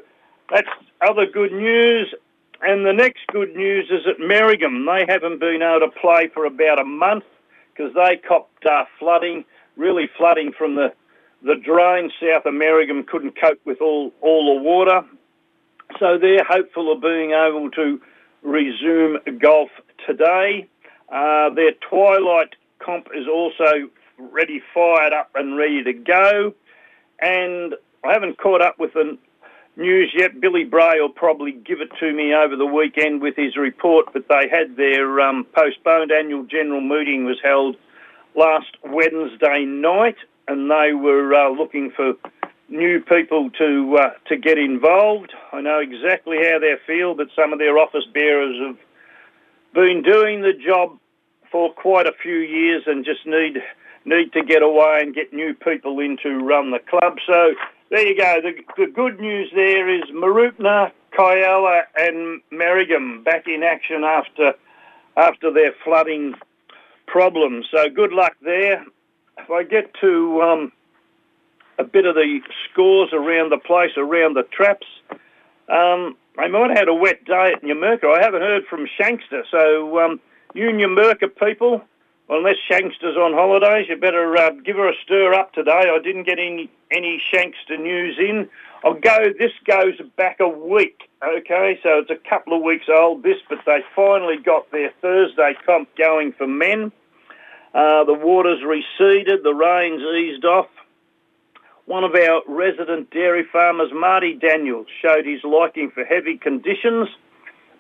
that's 0.50 0.68
other 1.02 1.26
good 1.26 1.54
news. 1.54 2.14
And 2.62 2.86
the 2.86 2.94
next 2.94 3.22
good 3.32 3.56
news 3.56 3.90
is 3.90 4.06
at 4.06 4.18
Merrigum. 4.20 4.86
They 4.86 5.12
haven't 5.12 5.40
been 5.40 5.62
able 5.62 5.88
to 5.88 6.00
play 6.00 6.30
for 6.34 6.46
about 6.46 6.80
a 6.80 6.84
month 6.86 7.24
because 7.74 7.94
they 7.96 8.18
copped 8.18 8.66
uh, 8.66 8.84
flooding, 9.00 9.46
really 9.78 10.10
flooding 10.18 10.52
from 10.52 10.76
the, 10.76 10.94
the 11.42 11.56
drain 11.56 12.12
south 12.20 12.46
of 12.46 12.54
Merrigum, 12.54 13.08
couldn't 13.08 13.40
cope 13.40 13.62
with 13.66 13.80
all, 13.82 14.12
all 14.22 14.56
the 14.56 14.62
water. 14.62 15.04
So 16.00 16.18
they're 16.18 16.44
hopeful 16.44 16.92
of 16.92 17.02
being 17.02 17.32
able 17.32 17.70
to 17.72 18.02
resume 18.44 19.18
golf 19.40 19.70
today. 20.08 20.68
Uh, 21.12 21.50
their 21.54 21.74
Twilight 21.90 22.56
comp 22.80 23.08
is 23.16 23.28
also 23.28 23.90
ready, 24.18 24.62
fired 24.74 25.14
up 25.14 25.32
and 25.36 25.58
ready 25.58 25.84
to 25.84 25.94
go. 25.94 26.54
And 27.20 27.76
I 28.04 28.14
haven't 28.14 28.38
caught 28.38 28.62
up 28.62 28.80
with 28.80 28.94
the 28.94 29.18
news 29.76 30.14
yet. 30.18 30.40
Billy 30.40 30.64
Bray 30.64 31.00
will 31.00 31.10
probably 31.10 31.52
give 31.52 31.82
it 31.82 31.90
to 32.00 32.12
me 32.14 32.34
over 32.34 32.56
the 32.56 32.66
weekend 32.66 33.22
with 33.22 33.36
his 33.36 33.56
report, 33.58 34.08
but 34.14 34.28
they 34.28 34.48
had 34.50 34.76
their 34.76 35.20
um, 35.22 35.46
postponed 35.56 36.12
annual 36.12 36.44
general 36.44 36.82
meeting 36.82 37.26
was 37.26 37.38
held 37.44 37.76
last 38.36 38.76
Wednesday 38.84 39.66
night 39.66 40.18
and 40.48 40.70
they 40.70 40.94
were 40.94 41.34
uh, 41.34 41.50
looking 41.50 41.92
for 41.92 42.14
new 42.72 43.02
people 43.02 43.52
to 43.52 43.98
uh, 44.00 44.10
to 44.28 44.38
get 44.38 44.58
involved. 44.58 45.34
I 45.52 45.62
know 45.62 45.80
exactly 45.80 46.38
how 46.38 46.60
they 46.60 46.76
feel, 46.88 47.14
but 47.14 47.28
some 47.36 47.54
of 47.54 47.60
their 47.60 47.78
office 47.78 48.06
bearers 48.14 48.56
have 48.66 48.78
been 49.74 50.02
doing 50.02 50.42
the 50.42 50.54
job 50.54 50.98
for 51.52 51.74
quite 51.74 52.08
a 52.08 52.14
few 52.24 52.38
years 52.38 52.84
and 52.88 53.06
just 53.06 53.26
need 53.26 53.58
need 54.06 54.34
to 54.34 54.44
get 54.44 54.64
away 54.64 55.00
and 55.02 55.14
get 55.14 55.34
new 55.34 55.54
people 55.54 56.00
in 56.00 56.18
to 56.24 56.40
run 56.40 56.72
the 56.72 56.80
club. 56.80 57.18
So 57.28 57.54
there 57.90 58.08
you 58.08 58.18
go. 58.18 58.42
The, 58.42 58.54
the 58.78 58.92
good 58.92 59.20
news 59.20 59.52
there 59.54 59.88
is 59.94 60.04
Mooroopna, 60.12 60.92
Kialla 61.14 61.84
and 61.98 62.42
Merrigum 62.52 63.24
back 63.24 63.48
in 63.48 63.64
action 63.64 64.04
after 64.04 64.54
after 65.18 65.52
their 65.52 65.74
flooding 65.84 66.36
problems. 67.06 67.68
So 67.70 67.90
good 67.90 68.14
luck 68.14 68.34
there. 68.42 68.86
If 69.38 69.50
I 69.50 69.64
get 69.64 69.94
to 70.02 70.42
um, 70.42 70.72
a 71.82 71.84
bit 71.84 72.06
of 72.06 72.16
the 72.16 72.40
scores 72.70 73.10
around 73.12 73.52
the 73.52 73.58
place, 73.58 73.92
around 73.98 74.36
the 74.36 74.44
traps. 74.44 74.86
Um, 75.68 76.16
they 76.38 76.48
might 76.48 76.70
have 76.70 76.78
had 76.78 76.88
a 76.88 76.94
wet 76.94 77.26
day 77.26 77.54
at 77.56 77.64
Numurkah. 77.64 78.18
I 78.18 78.22
haven't 78.22 78.42
heard 78.42 78.66
from 78.70 78.88
Shankster. 79.00 79.44
So, 79.50 80.00
um, 80.00 80.20
you 80.54 80.70
people, 81.40 81.82
unless 82.30 82.56
Shankster's 82.70 83.18
on 83.18 83.34
holidays, 83.34 83.88
you 83.90 83.98
better 83.98 84.38
uh, 84.38 84.52
give 84.64 84.76
her 84.76 84.90
a 84.90 84.94
stir 85.04 85.34
up 85.34 85.54
today. 85.54 85.72
I 85.72 86.00
didn't 86.04 86.24
get 86.24 86.38
any, 86.38 86.70
any 86.92 87.22
Shankster 87.34 87.80
news 87.82 88.18
in. 88.20 88.48
I'll 88.84 88.94
go, 88.94 89.34
this 89.38 89.52
goes 89.66 90.00
back 90.18 90.40
a 90.40 90.48
week, 90.48 91.10
okay? 91.24 91.80
So 91.84 92.00
it's 92.00 92.10
a 92.10 92.30
couple 92.30 92.56
of 92.56 92.64
weeks 92.64 92.86
old, 92.90 93.24
this, 93.24 93.38
but 93.50 93.60
they 93.66 93.80
finally 93.96 94.38
got 94.38 94.72
their 94.72 94.92
Thursday 95.02 95.56
comp 95.66 95.90
going 95.98 96.34
for 96.34 96.48
men. 96.48 96.92
Uh, 97.74 98.04
the 98.04 98.14
water's 98.14 98.64
receded, 98.64 99.44
the 99.44 99.54
rain's 99.54 100.02
eased 100.02 100.46
off. 100.46 100.68
One 101.92 102.06
of 102.06 102.16
our 102.16 102.42
resident 102.48 103.12
dairy 103.12 103.44
farmers, 103.52 103.90
Marty 103.94 104.34
Daniels, 104.34 104.88
showed 105.02 105.26
his 105.26 105.44
liking 105.44 105.92
for 105.92 106.06
heavy 106.06 106.38
conditions, 106.38 107.10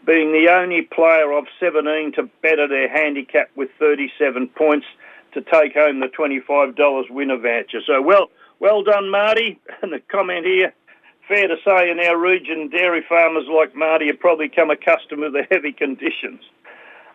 being 0.05 0.33
the 0.33 0.51
only 0.51 0.81
player 0.81 1.31
of 1.31 1.45
17 1.61 2.11
to 2.17 2.29
better 2.41 2.67
their 2.67 2.89
handicap 2.89 3.51
with 3.55 3.69
37 3.79 4.49
points 4.49 4.85
to 5.33 5.39
take 5.39 5.75
home 5.75 6.01
the 6.01 6.07
$25 6.07 7.09
winner 7.09 7.37
voucher. 7.37 7.79
So 7.87 8.01
well, 8.01 8.29
well 8.59 8.83
done, 8.83 9.09
Marty. 9.09 9.61
And 9.81 9.93
the 9.93 10.01
comment 10.11 10.45
here, 10.45 10.73
fair 11.29 11.47
to 11.47 11.55
say 11.65 11.89
in 11.89 11.97
our 12.01 12.17
region, 12.17 12.67
dairy 12.67 13.05
farmers 13.07 13.45
like 13.49 13.73
Marty 13.73 14.07
have 14.07 14.19
probably 14.19 14.49
come 14.49 14.71
accustomed 14.71 15.21
to 15.21 15.29
the 15.29 15.47
heavy 15.49 15.71
conditions. 15.71 16.41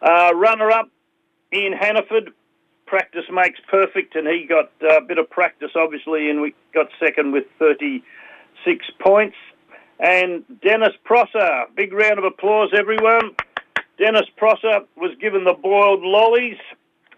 Uh, 0.01 0.31
runner-up, 0.35 0.89
Ian 1.53 1.75
Hannaford, 1.75 2.33
practice 2.87 3.25
makes 3.31 3.61
perfect, 3.69 4.15
and 4.15 4.27
he 4.27 4.47
got 4.47 4.71
a 4.83 5.01
bit 5.01 5.19
of 5.19 5.29
practice, 5.29 5.73
obviously, 5.75 6.31
and 6.31 6.41
we 6.41 6.55
got 6.73 6.89
second 6.99 7.33
with 7.33 7.45
36 7.59 8.87
points. 9.01 9.37
And 9.99 10.45
Dennis 10.63 10.95
Prosser, 11.05 11.65
big 11.75 11.93
round 11.93 12.19
of 12.19 12.25
applause, 12.25 12.71
everyone. 12.77 13.35
Dennis 13.99 14.27
Prosser 14.37 14.81
was 14.97 15.17
given 15.21 15.45
the 15.45 15.55
boiled 15.55 16.03
lollies, 16.03 16.59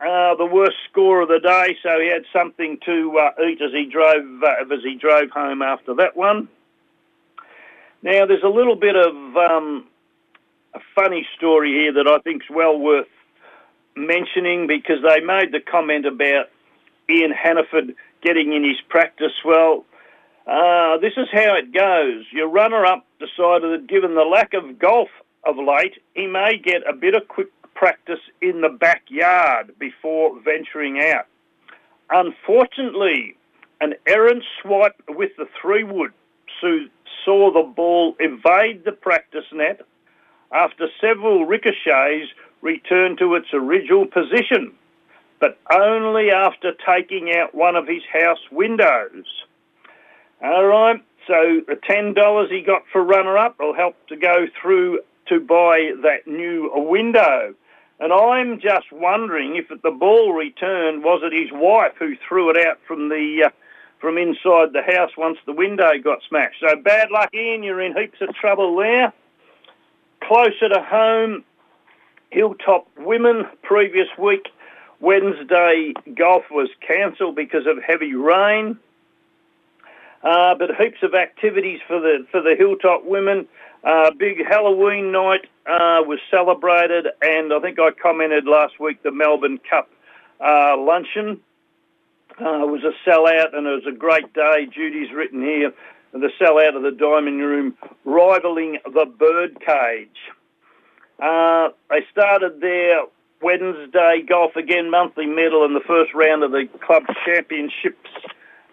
uh, 0.00 0.36
the 0.36 0.46
worst 0.46 0.76
score 0.90 1.22
of 1.22 1.28
the 1.28 1.40
day, 1.40 1.76
so 1.82 1.98
he 2.00 2.08
had 2.08 2.24
something 2.32 2.78
to 2.86 3.18
uh, 3.18 3.42
eat 3.42 3.60
as 3.60 3.72
he 3.72 3.88
drove 3.90 4.42
uh, 4.42 4.72
as 4.72 4.82
he 4.84 4.94
drove 4.94 5.30
home 5.30 5.60
after 5.60 5.94
that 5.94 6.16
one. 6.16 6.48
Now, 8.00 8.26
there's 8.26 8.44
a 8.44 8.48
little 8.48 8.76
bit 8.76 8.94
of 8.94 9.12
um, 9.36 9.86
a 10.72 10.78
funny 10.94 11.26
story 11.36 11.72
here 11.72 11.92
that 11.94 12.06
I 12.06 12.18
think 12.20 12.42
is 12.44 12.48
well 12.48 12.78
worth 12.78 13.08
mentioning 14.06 14.66
because 14.66 15.02
they 15.02 15.20
made 15.20 15.52
the 15.52 15.60
comment 15.60 16.06
about 16.06 16.46
Ian 17.10 17.32
Hannaford 17.32 17.94
getting 18.22 18.52
in 18.52 18.64
his 18.64 18.80
practice. 18.88 19.32
Well, 19.44 19.84
uh, 20.46 20.98
this 20.98 21.12
is 21.16 21.28
how 21.32 21.54
it 21.56 21.72
goes. 21.72 22.24
Your 22.32 22.48
runner-up 22.48 23.04
decided 23.18 23.72
that 23.72 23.86
given 23.88 24.14
the 24.14 24.24
lack 24.24 24.54
of 24.54 24.78
golf 24.78 25.08
of 25.44 25.56
late, 25.56 25.94
he 26.14 26.26
may 26.26 26.58
get 26.58 26.82
a 26.88 26.94
bit 26.94 27.14
of 27.14 27.28
quick 27.28 27.48
practice 27.74 28.20
in 28.40 28.60
the 28.60 28.68
backyard 28.68 29.74
before 29.78 30.40
venturing 30.40 31.00
out. 31.00 31.26
Unfortunately, 32.10 33.36
an 33.80 33.94
errant 34.06 34.42
swipe 34.62 35.00
with 35.08 35.30
the 35.36 35.46
three 35.60 35.84
wood 35.84 36.12
saw 37.24 37.52
the 37.52 37.62
ball 37.62 38.16
evade 38.18 38.84
the 38.84 38.92
practice 38.92 39.44
net 39.52 39.80
after 40.52 40.88
several 41.00 41.44
ricochets 41.44 42.30
returned 42.62 43.18
to 43.18 43.34
its 43.34 43.48
original 43.52 44.06
position, 44.06 44.72
but 45.40 45.58
only 45.72 46.30
after 46.30 46.72
taking 46.86 47.32
out 47.34 47.54
one 47.54 47.76
of 47.76 47.86
his 47.86 48.02
house 48.12 48.40
windows. 48.50 49.24
All 50.42 50.64
right, 50.66 51.02
So 51.26 51.60
the 51.66 51.74
$10 51.74 52.50
he 52.50 52.62
got 52.62 52.82
for 52.92 53.02
runner-up 53.02 53.58
will 53.58 53.74
help 53.74 53.94
to 54.08 54.16
go 54.16 54.46
through 54.60 55.00
to 55.26 55.40
buy 55.40 55.92
that 56.02 56.26
new 56.26 56.70
window. 56.74 57.54
And 58.00 58.12
I'm 58.12 58.60
just 58.60 58.92
wondering 58.92 59.56
if 59.56 59.68
the 59.82 59.90
ball 59.90 60.32
returned, 60.32 61.02
was 61.02 61.20
it 61.24 61.32
his 61.32 61.50
wife 61.52 61.92
who 61.98 62.14
threw 62.28 62.50
it 62.50 62.66
out 62.66 62.78
from 62.86 63.08
the 63.08 63.44
uh, 63.46 63.50
from 64.00 64.16
inside 64.16 64.72
the 64.72 64.82
house 64.86 65.10
once 65.16 65.38
the 65.44 65.52
window 65.52 65.90
got 66.02 66.20
smashed? 66.28 66.60
So 66.60 66.76
bad 66.76 67.10
luck, 67.10 67.30
Ian. 67.34 67.64
You're 67.64 67.80
in 67.80 67.96
heaps 67.96 68.20
of 68.20 68.34
trouble 68.36 68.76
there. 68.76 69.12
Closer 70.22 70.68
to 70.68 70.80
home, 70.80 71.44
Hilltop 72.30 72.88
Women 72.98 73.46
previous 73.62 74.08
week, 74.18 74.48
Wednesday 75.00 75.92
golf 76.16 76.44
was 76.50 76.68
cancelled 76.86 77.36
because 77.36 77.66
of 77.66 77.82
heavy 77.82 78.14
rain. 78.14 78.78
Uh, 80.22 80.54
but 80.56 80.74
heaps 80.74 81.02
of 81.02 81.14
activities 81.14 81.80
for 81.86 82.00
the 82.00 82.26
for 82.32 82.40
the 82.40 82.56
Hilltop 82.56 83.04
women. 83.04 83.46
Uh, 83.84 84.10
big 84.10 84.44
Halloween 84.44 85.12
night 85.12 85.46
uh, 85.66 86.02
was 86.04 86.18
celebrated, 86.30 87.06
and 87.22 87.52
I 87.52 87.60
think 87.60 87.78
I 87.78 87.92
commented 87.92 88.44
last 88.44 88.80
week 88.80 89.02
the 89.04 89.12
Melbourne 89.12 89.60
Cup 89.70 89.88
uh, 90.40 90.76
luncheon 90.76 91.40
uh, 92.40 92.66
was 92.66 92.82
a 92.82 93.08
sellout, 93.08 93.56
and 93.56 93.66
it 93.68 93.70
was 93.70 93.86
a 93.86 93.96
great 93.96 94.32
day. 94.34 94.66
Judy's 94.66 95.12
written 95.12 95.40
here 95.40 95.72
the 96.12 96.30
sellout 96.40 96.74
of 96.74 96.82
the 96.82 96.90
Diamond 96.90 97.40
Room, 97.40 97.76
rivaling 98.04 98.78
the 98.84 99.06
Birdcage. 99.06 100.08
Uh, 101.18 101.68
they 101.90 102.04
started 102.10 102.60
their 102.60 103.02
Wednesday 103.42 104.22
golf 104.28 104.56
again 104.56 104.90
monthly 104.90 105.26
medal 105.26 105.64
in 105.64 105.74
the 105.74 105.80
first 105.80 106.12
round 106.14 106.42
of 106.42 106.52
the 106.52 106.68
club 106.80 107.04
championships 107.24 108.10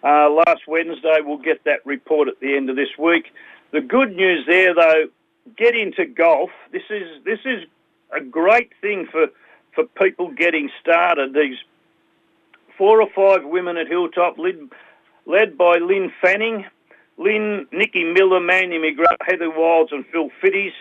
uh, 0.02 0.30
last 0.30 0.66
Wednesday. 0.66 1.18
We'll 1.24 1.38
get 1.38 1.64
that 1.64 1.84
report 1.84 2.28
at 2.28 2.40
the 2.40 2.56
end 2.56 2.70
of 2.70 2.76
this 2.76 2.96
week. 2.98 3.32
The 3.72 3.80
good 3.80 4.14
news 4.14 4.44
there, 4.46 4.74
though, 4.74 5.08
get 5.56 5.74
into 5.74 6.06
golf. 6.06 6.50
This 6.72 6.82
is 6.90 7.22
this 7.24 7.40
is 7.44 7.64
a 8.12 8.20
great 8.20 8.72
thing 8.80 9.06
for 9.10 9.26
for 9.74 9.84
people 9.84 10.30
getting 10.30 10.70
started. 10.80 11.34
These 11.34 11.58
four 12.78 13.00
or 13.00 13.08
five 13.14 13.44
women 13.44 13.76
at 13.76 13.88
Hilltop, 13.88 14.38
led 14.38 14.58
led 15.26 15.58
by 15.58 15.78
Lynn 15.78 16.12
Fanning, 16.22 16.64
Lynn, 17.18 17.66
Nikki 17.72 18.04
Miller, 18.04 18.40
Mandy 18.40 18.78
McGrath, 18.78 19.18
Heather 19.26 19.50
Wilds, 19.50 19.92
and 19.92 20.04
Phil 20.06 20.30
Fitties. 20.42 20.72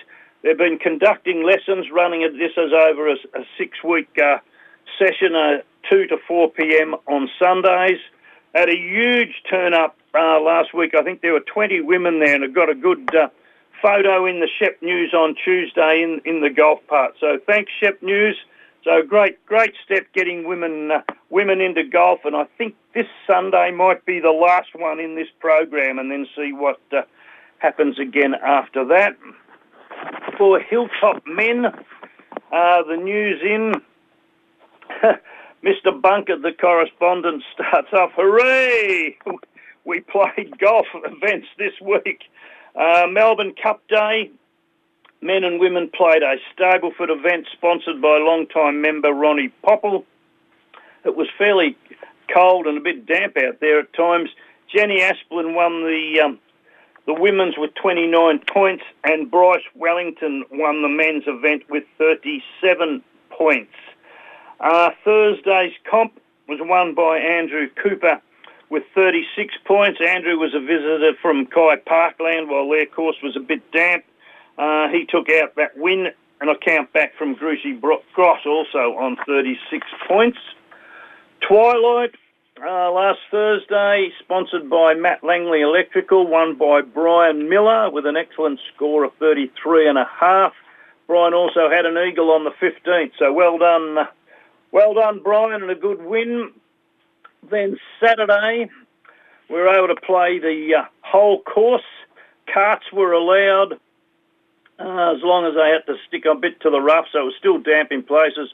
They've 0.46 0.56
been 0.56 0.78
conducting 0.78 1.44
lessons, 1.44 1.88
running 1.92 2.22
this 2.38 2.52
as 2.56 2.72
over 2.72 3.10
a, 3.10 3.16
a 3.34 3.44
six-week 3.58 4.16
uh, 4.24 4.38
session, 5.00 5.34
uh, 5.36 5.64
2 5.90 6.06
to 6.06 6.18
4 6.28 6.52
p.m. 6.52 6.94
on 7.08 7.28
Sundays. 7.42 7.98
Had 8.54 8.70
a 8.70 8.78
huge 8.78 9.42
turn 9.50 9.74
up 9.74 9.98
uh, 10.14 10.40
last 10.40 10.72
week. 10.72 10.94
I 10.94 11.02
think 11.02 11.22
there 11.22 11.34
were 11.34 11.40
20 11.40 11.82
women 11.82 12.20
there, 12.20 12.36
and 12.36 12.44
I 12.44 12.48
got 12.48 12.70
a 12.70 12.76
good 12.76 13.10
uh, 13.16 13.30
photo 13.82 14.28
in 14.28 14.40
the 14.40 14.48
Shep 14.60 14.84
News 14.84 15.16
on 15.16 15.36
Tuesday 15.44 16.04
in, 16.04 16.22
in 16.26 16.42
the 16.42 16.52
golf 16.52 16.86
part. 16.86 17.16
So 17.20 17.40
thanks, 17.48 17.72
Shep 17.80 18.04
News. 18.04 18.38
So 18.84 19.02
great, 19.02 19.44
great 19.48 19.74
step 19.84 20.06
getting 20.14 20.48
women 20.48 20.92
uh, 20.92 21.02
women 21.32 21.60
into 21.60 21.84
golf, 21.84 22.20
and 22.24 22.36
I 22.36 22.46
think 22.60 22.76
this 22.94 23.08
Sunday 23.26 23.72
might 23.72 24.06
be 24.06 24.20
the 24.20 24.30
last 24.30 24.76
one 24.76 25.00
in 25.00 25.16
this 25.16 25.30
program, 25.40 25.98
and 25.98 26.12
then 26.12 26.28
see 26.36 26.54
what 26.54 26.80
uh, 26.96 27.02
happens 27.58 27.98
again 27.98 28.36
after 28.36 28.86
that 28.86 29.18
for 30.38 30.60
Hilltop 30.60 31.24
Men. 31.28 31.66
Uh, 31.66 32.84
the 32.84 32.98
news 32.98 33.42
in. 33.44 33.74
Mr. 35.64 36.00
Bunker, 36.00 36.38
the 36.38 36.52
correspondent, 36.52 37.44
starts 37.54 37.92
off. 37.94 38.12
Hooray! 38.16 39.18
We 39.88 40.00
played 40.00 40.58
golf 40.58 40.88
events 40.96 41.46
this 41.60 41.74
week. 41.80 42.24
Uh, 42.76 43.06
Melbourne 43.08 43.54
Cup 43.62 43.84
Day. 43.88 44.32
Men 45.22 45.44
and 45.44 45.60
women 45.60 45.92
played 45.96 46.24
a 46.24 46.38
Stableford 46.58 47.16
event 47.16 47.46
sponsored 47.54 48.02
by 48.02 48.18
long-time 48.18 48.82
member 48.82 49.12
Ronnie 49.12 49.54
Popple. 49.62 50.04
It 51.06 51.16
was 51.16 51.28
fairly 51.38 51.78
cold 52.34 52.66
and 52.66 52.80
a 52.80 52.82
bit 52.82 53.06
damp 53.06 53.38
out 53.38 53.60
there 53.60 53.80
at 53.80 53.94
times. 53.94 54.30
Jenny 54.76 55.02
Asplin 55.02 55.54
won 55.54 55.84
the 55.84 56.22
um, 56.26 56.40
the 57.06 57.14
women's 57.14 57.56
with 57.58 57.74
29 57.76 58.40
points, 58.52 58.84
and 59.04 59.30
Bryce 59.30 59.64
Wellington 59.76 60.44
won 60.52 60.82
the 60.82 60.90
men's 60.90 61.24
event 61.28 61.64
with 61.70 61.84
37 61.98 63.04
points. 63.30 63.74
Uh, 64.60 64.90
Thursday's 65.04 65.74
comp 65.90 66.20
was 66.48 66.60
won 66.62 66.96
by 66.96 67.18
Andrew 67.18 67.68
Cooper 67.82 68.22
with 68.70 68.84
36 68.96 69.54
points. 69.66 70.00
Andrew 70.02 70.38
was 70.38 70.54
a 70.56 70.60
visitor 70.60 71.14
from 71.22 71.46
Kai 71.46 71.78
Parkland 71.78 72.50
while 72.50 72.70
their 72.70 72.86
course 72.86 73.18
was 73.22 73.36
a 73.36 73.40
bit 73.40 73.72
damp. 73.72 74.04
Uh, 74.58 74.88
he 74.90 75.06
took 75.06 75.30
out 75.30 75.56
that 75.56 75.78
win, 75.78 76.08
and 76.42 76.50
I 76.50 76.54
count 76.56 76.92
back 76.94 77.16
from 77.18 77.36
Gruchy 77.36 77.80
Gross 77.80 78.46
also 78.46 78.96
on 78.98 79.18
36 79.28 79.86
points. 80.08 80.40
Twilight 81.42 82.16
uh, 82.64 82.92
last 82.92 83.20
Thursday, 83.32 84.10
sponsored 84.24 84.70
by 84.70 84.94
Matt 84.94 85.24
Langley 85.24 85.62
Electrical, 85.62 86.26
won 86.26 86.58
by 86.58 86.82
Brian 86.82 87.50
Miller 87.50 87.90
with 87.90 88.06
an 88.06 88.16
excellent 88.16 88.60
score 88.74 89.04
of 89.04 89.14
33 89.20 89.90
and 89.90 89.98
a 89.98 90.06
half. 90.06 90.54
Brian 91.08 91.34
also 91.34 91.70
had 91.70 91.86
an 91.86 91.98
eagle 91.98 92.32
on 92.32 92.46
the 92.46 92.52
15th, 92.52 93.12
so 93.20 93.34
well 93.34 93.58
done, 93.58 94.08
well 94.72 94.94
done, 94.94 95.20
Brian, 95.24 95.62
and 95.62 95.70
a 95.70 95.76
good 95.76 96.02
win. 96.02 96.52
Then 97.50 97.78
Saturday, 98.00 98.70
we 99.50 99.56
were 99.56 99.76
able 99.76 99.94
to 99.94 100.02
play 100.02 100.40
the 100.40 100.76
uh, 100.80 100.86
whole 101.02 101.42
course. 101.44 101.84
Carts 102.52 102.86
were 102.92 103.12
allowed 103.12 103.74
uh, 104.80 105.16
as 105.16 105.22
long 105.24 105.46
as 105.46 105.56
they 105.56 105.70
had 105.70 105.86
to 105.92 106.00
stick 106.08 106.24
a 106.26 106.36
bit 106.36 106.62
to 106.62 106.70
the 106.70 106.80
rough, 106.80 107.06
so 107.12 107.20
it 107.20 107.26
was 107.26 107.36
still 107.38 107.60
damp 107.60 107.92
in 107.92 108.02
places. 108.02 108.54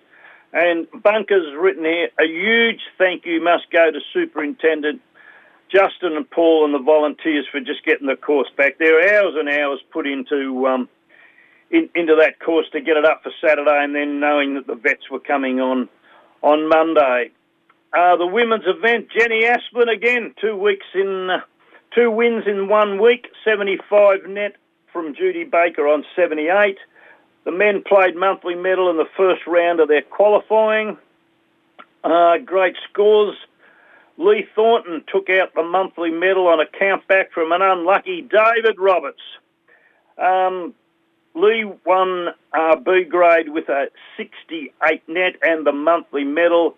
And 0.54 0.88
Bunker's 0.92 1.54
written 1.58 1.86
here, 1.86 2.10
a 2.20 2.26
huge 2.26 2.82
thank 2.98 3.26
you 3.26 3.42
must 3.44 3.72
go 3.72 3.90
to 3.90 4.00
Superintendent 4.14 5.02
Justin 5.72 6.18
and 6.18 6.30
Paul 6.30 6.66
and 6.66 6.74
the 6.74 6.84
volunteers 6.84 7.46
for 7.50 7.62
just 7.62 7.86
getting 7.86 8.08
the 8.08 8.18
course 8.18 8.50
back. 8.58 8.78
There 8.78 9.00
are 9.00 9.24
hours 9.24 9.36
and 9.38 9.48
hours 9.48 9.80
put 9.92 10.06
into 10.06 10.68
um, 10.68 10.90
in, 11.70 11.90
into 11.96 12.18
that 12.20 12.40
course 12.44 12.66
to 12.74 12.82
get 12.82 12.98
it 12.98 13.06
up 13.06 13.24
for 13.24 13.32
Saturday, 13.40 13.84
and 13.84 13.96
then 13.96 14.20
knowing 14.20 14.56
that 14.56 14.68
the 14.68 14.76
vets 14.76 15.10
were 15.10 15.22
coming 15.22 15.62
on 15.62 15.88
on 16.42 16.68
Monday. 16.68 17.32
Uh, 17.94 18.18
the 18.18 18.28
women's 18.28 18.66
event, 18.68 19.08
Jenny 19.18 19.44
Asplin 19.46 19.94
again, 19.94 20.34
two 20.42 20.56
weeks 20.56 20.86
in, 20.94 21.30
uh, 21.30 21.40
two 21.96 22.10
wins 22.12 22.44
in 22.48 22.68
one 22.68 23.02
week, 23.02 23.28
75 23.46 24.28
net 24.28 24.56
from 24.92 25.14
Judy 25.16 25.44
Baker 25.44 25.88
on 25.88 26.04
78. 26.16 26.78
The 27.44 27.52
men 27.52 27.84
played 27.84 28.16
monthly 28.16 28.56
medal 28.56 28.90
in 28.90 28.98
the 28.98 29.10
first 29.18 29.48
round 29.48 29.80
of 29.80 29.88
their 29.88 30.04
qualifying. 30.04 30.98
Uh, 32.04 32.38
great 32.46 32.76
scores. 32.90 33.36
Lee 34.18 34.46
Thornton 34.56 35.04
took 35.12 35.30
out 35.30 35.54
the 35.56 35.64
monthly 35.64 36.12
medal 36.12 36.48
on 36.48 36.60
a 36.60 36.66
countback 36.66 37.32
from 37.34 37.52
an 37.52 37.62
unlucky 37.62 38.22
David 38.22 38.78
Roberts. 38.78 39.22
Um, 40.18 40.76
Lee 41.34 41.66
won 41.86 42.28
uh, 42.54 42.76
B 42.76 43.04
grade 43.04 43.50
with 43.50 43.70
a 43.70 43.88
68 44.18 45.02
net 45.08 45.36
and 45.42 45.66
the 45.66 45.72
monthly 45.72 46.24
medal. 46.24 46.76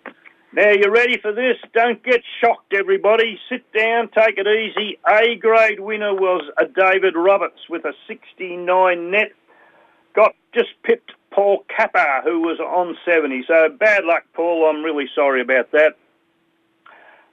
Now, 0.54 0.70
you're 0.70 0.92
ready 0.92 1.18
for 1.18 1.34
this? 1.34 1.58
Don't 1.74 2.02
get 2.04 2.22
shocked, 2.40 2.74
everybody. 2.74 3.40
Sit 3.50 3.66
down, 3.74 4.10
take 4.10 4.38
it 4.38 4.48
easy. 4.48 5.00
A 5.10 5.36
grade 5.36 5.80
winner 5.80 6.14
was 6.14 6.44
a 6.58 6.66
David 6.66 7.16
Roberts 7.16 7.68
with 7.70 7.84
a 7.86 7.94
69 8.08 9.12
net 9.12 9.32
got 10.14 10.36
just 10.54 10.70
pipped 10.84 11.12
Paul 11.32 11.66
Kappa, 11.76 12.22
who 12.24 12.42
was 12.42 12.60
on 12.60 12.96
70. 13.06 13.46
So 13.48 13.70
bad 13.70 14.06
luck, 14.06 14.24
Paul. 14.34 14.70
I'm 14.70 14.84
really 14.84 15.10
sorry 15.16 15.42
about 15.42 15.72
that. 15.72 15.98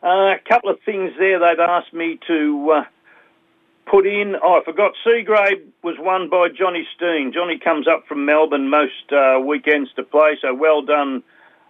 Uh, 0.02 0.34
a 0.34 0.38
couple 0.48 0.70
of 0.70 0.78
things 0.86 1.12
there 1.18 1.38
they've 1.38 1.60
asked 1.60 1.92
me 1.92 2.18
to 2.26 2.70
uh, 2.70 2.84
put 3.90 4.06
in. 4.06 4.34
Oh, 4.42 4.60
I 4.60 4.64
forgot 4.64 4.92
C 5.04 5.22
grade 5.22 5.72
was 5.82 5.96
won 5.98 6.30
by 6.30 6.48
Johnny 6.48 6.86
Steen. 6.96 7.32
Johnny 7.34 7.58
comes 7.58 7.86
up 7.86 8.06
from 8.06 8.24
Melbourne 8.24 8.70
most 8.70 9.12
uh, 9.12 9.38
weekends 9.40 9.92
to 9.96 10.02
play, 10.02 10.38
so 10.40 10.54
well 10.54 10.80
done, 10.80 11.22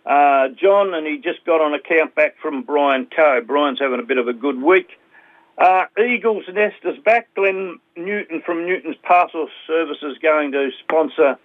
uh, 0.06 0.48
John. 0.54 0.94
And 0.94 1.06
he 1.08 1.16
just 1.18 1.44
got 1.44 1.60
on 1.60 1.74
a 1.74 1.80
count 1.80 2.14
back 2.14 2.36
from 2.40 2.62
Brian 2.62 3.06
Coe. 3.06 3.40
Brian's 3.44 3.80
having 3.80 3.98
a 3.98 4.04
bit 4.04 4.18
of 4.18 4.28
a 4.28 4.32
good 4.32 4.62
week. 4.62 4.99
Uh, 5.60 5.84
Eagles 6.02 6.44
Nest 6.50 6.78
is 6.84 6.96
back. 7.04 7.28
Glenn 7.34 7.78
Newton 7.94 8.40
from 8.40 8.64
Newton's 8.64 8.96
Parcel 9.02 9.46
Services 9.66 10.16
going 10.22 10.52
to 10.52 10.70
sponsor 10.82 11.38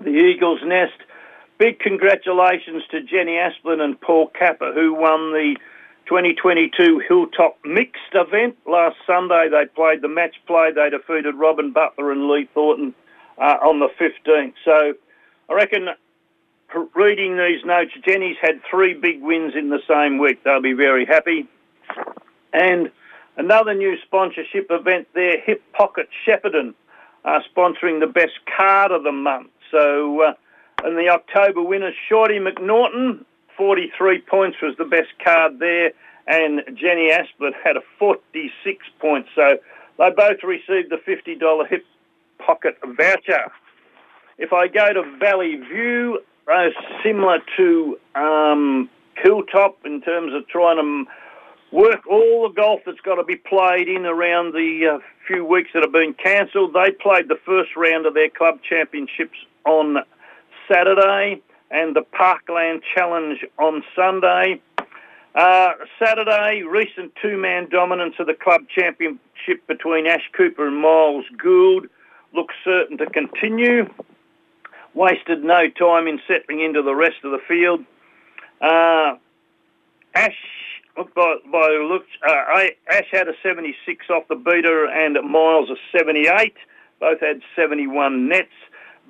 the 0.00 0.10
Eagles 0.10 0.60
Nest. 0.64 0.94
Big 1.58 1.80
congratulations 1.80 2.84
to 2.92 3.02
Jenny 3.02 3.32
Asplin 3.32 3.80
and 3.80 4.00
Paul 4.00 4.28
Kappa, 4.28 4.70
who 4.72 4.94
won 4.94 5.32
the 5.32 5.56
2022 6.06 7.00
Hilltop 7.00 7.58
Mixed 7.64 8.14
event 8.14 8.56
last 8.64 8.96
Sunday. 9.08 9.48
They 9.50 9.66
played 9.66 10.02
the 10.02 10.08
match 10.08 10.36
play. 10.46 10.70
They 10.70 10.88
defeated 10.90 11.34
Robin 11.34 11.72
Butler 11.72 12.12
and 12.12 12.28
Lee 12.28 12.48
Thornton 12.54 12.94
uh, 13.38 13.56
on 13.60 13.80
the 13.80 13.88
15th. 14.00 14.54
So 14.64 14.94
I 15.48 15.52
reckon 15.52 15.88
reading 16.94 17.36
these 17.36 17.64
notes, 17.64 17.90
Jenny's 18.06 18.36
had 18.40 18.60
three 18.70 18.94
big 18.94 19.20
wins 19.20 19.54
in 19.56 19.68
the 19.68 19.80
same 19.88 20.18
week. 20.18 20.44
They'll 20.44 20.62
be 20.62 20.74
very 20.74 21.06
happy. 21.06 21.48
And 22.52 22.92
Another 23.40 23.72
new 23.72 23.96
sponsorship 24.04 24.66
event 24.68 25.08
there, 25.14 25.40
Hip 25.40 25.62
Pocket 25.72 26.10
Shepparton, 26.26 26.74
uh, 27.24 27.40
sponsoring 27.50 27.98
the 27.98 28.06
best 28.06 28.34
card 28.54 28.92
of 28.92 29.02
the 29.02 29.12
month. 29.12 29.48
So, 29.70 30.20
uh, 30.20 30.34
and 30.84 30.94
the 30.98 31.08
October 31.08 31.62
winners, 31.62 31.94
Shorty 32.06 32.38
McNaughton, 32.38 33.24
43 33.56 34.20
points 34.20 34.58
was 34.60 34.76
the 34.76 34.84
best 34.84 35.08
card 35.24 35.58
there, 35.58 35.92
and 36.26 36.60
Jenny 36.74 37.10
Asplin 37.10 37.52
had 37.64 37.78
a 37.78 37.80
46 37.98 38.86
points. 38.98 39.30
So 39.34 39.56
they 39.98 40.10
both 40.10 40.42
received 40.44 40.90
the 40.90 40.98
$50 40.98 41.66
Hip 41.68 41.86
Pocket 42.40 42.76
voucher. 42.84 43.50
If 44.36 44.52
I 44.52 44.68
go 44.68 44.92
to 44.92 45.16
Valley 45.18 45.56
View, 45.56 46.20
uh, 46.46 46.68
similar 47.02 47.38
to 47.56 47.98
um, 48.14 48.90
Hilltop 49.16 49.78
in 49.86 50.02
terms 50.02 50.34
of 50.34 50.46
trying 50.46 50.76
to 50.76 51.10
work 51.72 52.06
all 52.08 52.48
the 52.48 52.54
golf 52.54 52.80
that's 52.84 53.00
got 53.00 53.16
to 53.16 53.24
be 53.24 53.36
played 53.36 53.88
in 53.88 54.06
around 54.06 54.52
the 54.52 54.96
uh, 54.96 54.98
few 55.26 55.44
weeks 55.44 55.70
that 55.74 55.82
have 55.82 55.92
been 55.92 56.14
cancelled. 56.14 56.74
They 56.74 56.90
played 56.90 57.28
the 57.28 57.38
first 57.46 57.70
round 57.76 58.06
of 58.06 58.14
their 58.14 58.30
club 58.30 58.60
championships 58.68 59.38
on 59.64 59.98
Saturday 60.70 61.42
and 61.70 61.94
the 61.94 62.02
Parkland 62.02 62.82
Challenge 62.94 63.44
on 63.58 63.82
Sunday. 63.94 64.60
Uh, 65.34 65.70
Saturday, 66.02 66.62
recent 66.62 67.12
two-man 67.22 67.68
dominance 67.70 68.14
of 68.18 68.26
the 68.26 68.34
club 68.34 68.62
championship 68.76 69.64
between 69.68 70.06
Ash 70.06 70.28
Cooper 70.36 70.66
and 70.66 70.76
Miles 70.76 71.24
Gould 71.40 71.86
looks 72.34 72.54
certain 72.64 72.98
to 72.98 73.06
continue. 73.06 73.88
Wasted 74.94 75.44
no 75.44 75.68
time 75.70 76.08
in 76.08 76.20
settling 76.26 76.60
into 76.64 76.82
the 76.82 76.94
rest 76.94 77.16
of 77.22 77.30
the 77.30 77.38
field. 77.46 77.84
Uh, 78.60 79.14
Ash, 80.16 80.34
by, 80.96 81.36
by 81.50 81.68
looks, 81.88 82.08
uh, 82.26 82.68
Ash 82.90 83.06
had 83.10 83.28
a 83.28 83.34
76 83.42 84.06
off 84.10 84.28
the 84.28 84.34
beater 84.34 84.86
and 84.86 85.18
Miles 85.30 85.70
a 85.70 85.76
78. 85.96 86.54
Both 86.98 87.20
had 87.20 87.40
71 87.56 88.28
nets. 88.28 88.48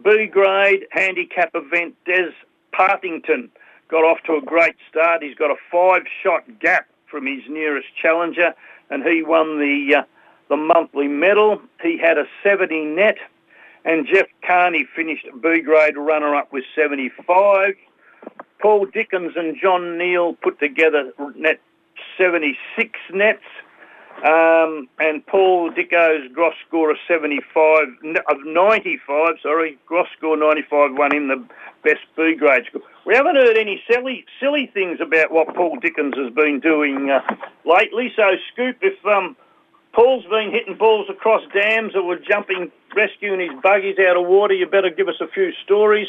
B 0.02 0.26
grade 0.26 0.86
handicap 0.92 1.50
event 1.54 1.94
Des 2.06 2.30
Partington 2.72 3.50
got 3.88 4.04
off 4.04 4.18
to 4.26 4.36
a 4.36 4.40
great 4.40 4.76
start. 4.88 5.22
He's 5.22 5.34
got 5.34 5.50
a 5.50 5.56
five-shot 5.70 6.60
gap 6.60 6.86
from 7.06 7.26
his 7.26 7.42
nearest 7.48 7.88
challenger, 8.00 8.54
and 8.88 9.02
he 9.02 9.22
won 9.22 9.58
the 9.58 9.96
uh, 9.96 10.02
the 10.48 10.56
monthly 10.56 11.08
medal. 11.08 11.60
He 11.82 11.98
had 11.98 12.18
a 12.18 12.24
70 12.42 12.84
net, 12.84 13.18
and 13.84 14.06
Jeff 14.06 14.26
Carney 14.46 14.86
finished 14.96 15.26
B 15.42 15.60
grade 15.60 15.96
runner-up 15.96 16.52
with 16.52 16.64
75. 16.74 17.74
Paul 18.60 18.86
Dickens 18.86 19.32
and 19.36 19.56
John 19.60 19.98
Neal 19.98 20.34
put 20.34 20.58
together 20.58 21.12
net 21.36 21.60
76 22.20 22.98
nets. 23.14 23.40
Um, 24.22 24.86
and 24.98 25.26
Paul 25.26 25.70
Dicko's 25.70 26.30
gross 26.34 26.52
score 26.68 26.90
of 26.90 26.98
75, 27.08 27.86
of 28.28 28.36
95, 28.44 29.34
sorry, 29.42 29.78
gross 29.86 30.08
score 30.18 30.36
95 30.36 30.90
won 30.92 31.16
him 31.16 31.28
the 31.28 31.42
best 31.82 32.00
B 32.16 32.34
grade 32.34 32.64
score. 32.68 32.82
We 33.06 33.14
haven't 33.14 33.36
heard 33.36 33.56
any 33.56 33.82
silly, 33.90 34.26
silly 34.38 34.70
things 34.74 35.00
about 35.00 35.32
what 35.32 35.54
Paul 35.54 35.78
Dickens 35.80 36.14
has 36.18 36.30
been 36.34 36.60
doing 36.60 37.08
uh, 37.08 37.22
lately. 37.64 38.12
So, 38.14 38.24
Scoop, 38.52 38.76
if 38.82 39.02
um, 39.06 39.36
Paul's 39.94 40.26
been 40.26 40.50
hitting 40.52 40.76
balls 40.76 41.06
across 41.08 41.40
dams 41.54 41.96
or 41.96 42.16
jumping, 42.16 42.70
rescuing 42.94 43.40
his 43.40 43.58
buggies 43.62 43.96
out 43.98 44.18
of 44.18 44.26
water, 44.26 44.52
you 44.52 44.66
better 44.66 44.90
give 44.90 45.08
us 45.08 45.20
a 45.22 45.28
few 45.28 45.52
stories. 45.64 46.08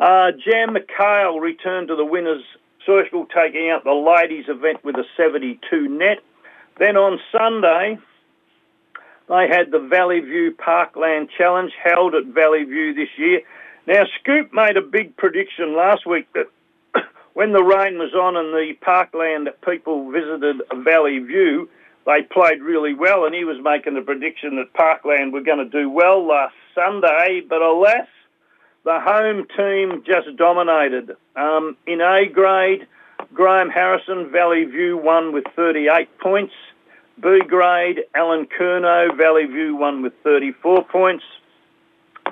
Uh, 0.00 0.32
Jam 0.32 0.74
McHale 0.74 1.40
returned 1.40 1.88
to 1.88 1.96
the 1.96 2.04
winners' 2.04 2.42
circle, 2.86 3.26
taking 3.26 3.68
out 3.70 3.84
the 3.84 3.92
ladies' 3.92 4.48
event 4.48 4.84
with 4.84 4.96
a 4.96 5.04
72 5.16 5.88
net. 5.88 6.18
Then 6.78 6.96
on 6.96 7.18
Sunday, 7.32 7.98
they 9.28 9.48
had 9.48 9.70
the 9.70 9.78
Valley 9.78 10.20
View 10.20 10.52
Parkland 10.52 11.28
Challenge 11.36 11.72
held 11.82 12.14
at 12.14 12.26
Valley 12.26 12.64
View 12.64 12.94
this 12.94 13.08
year. 13.18 13.40
Now, 13.86 14.04
Scoop 14.20 14.52
made 14.52 14.76
a 14.76 14.82
big 14.82 15.16
prediction 15.16 15.76
last 15.76 16.06
week 16.06 16.26
that 16.34 16.46
when 17.34 17.52
the 17.52 17.62
rain 17.62 17.98
was 17.98 18.14
on 18.14 18.36
and 18.36 18.52
the 18.52 18.74
Parkland 18.80 19.48
people 19.64 20.10
visited 20.10 20.62
Valley 20.84 21.18
View, 21.18 21.68
they 22.06 22.22
played 22.22 22.62
really 22.62 22.94
well, 22.94 23.24
and 23.24 23.34
he 23.34 23.44
was 23.44 23.58
making 23.62 23.94
the 23.94 24.00
prediction 24.00 24.56
that 24.56 24.72
Parkland 24.74 25.32
were 25.32 25.42
going 25.42 25.58
to 25.58 25.64
do 25.68 25.90
well 25.90 26.24
last 26.24 26.54
Sunday, 26.72 27.42
but 27.48 27.62
alas, 27.62 28.06
the 28.86 29.00
home 29.00 29.44
team 29.56 30.04
just 30.06 30.36
dominated. 30.36 31.16
Um, 31.34 31.76
in 31.88 32.00
A 32.00 32.26
grade, 32.32 32.86
Graham 33.34 33.68
Harrison, 33.68 34.30
Valley 34.30 34.64
View 34.64 34.96
won 34.96 35.32
with 35.32 35.44
38 35.56 36.08
points. 36.20 36.54
B 37.20 37.40
grade, 37.48 38.04
Alan 38.14 38.46
Kerno, 38.46 39.14
Valley 39.16 39.46
View 39.46 39.74
won 39.74 40.02
with 40.02 40.12
34 40.22 40.84
points. 40.84 41.24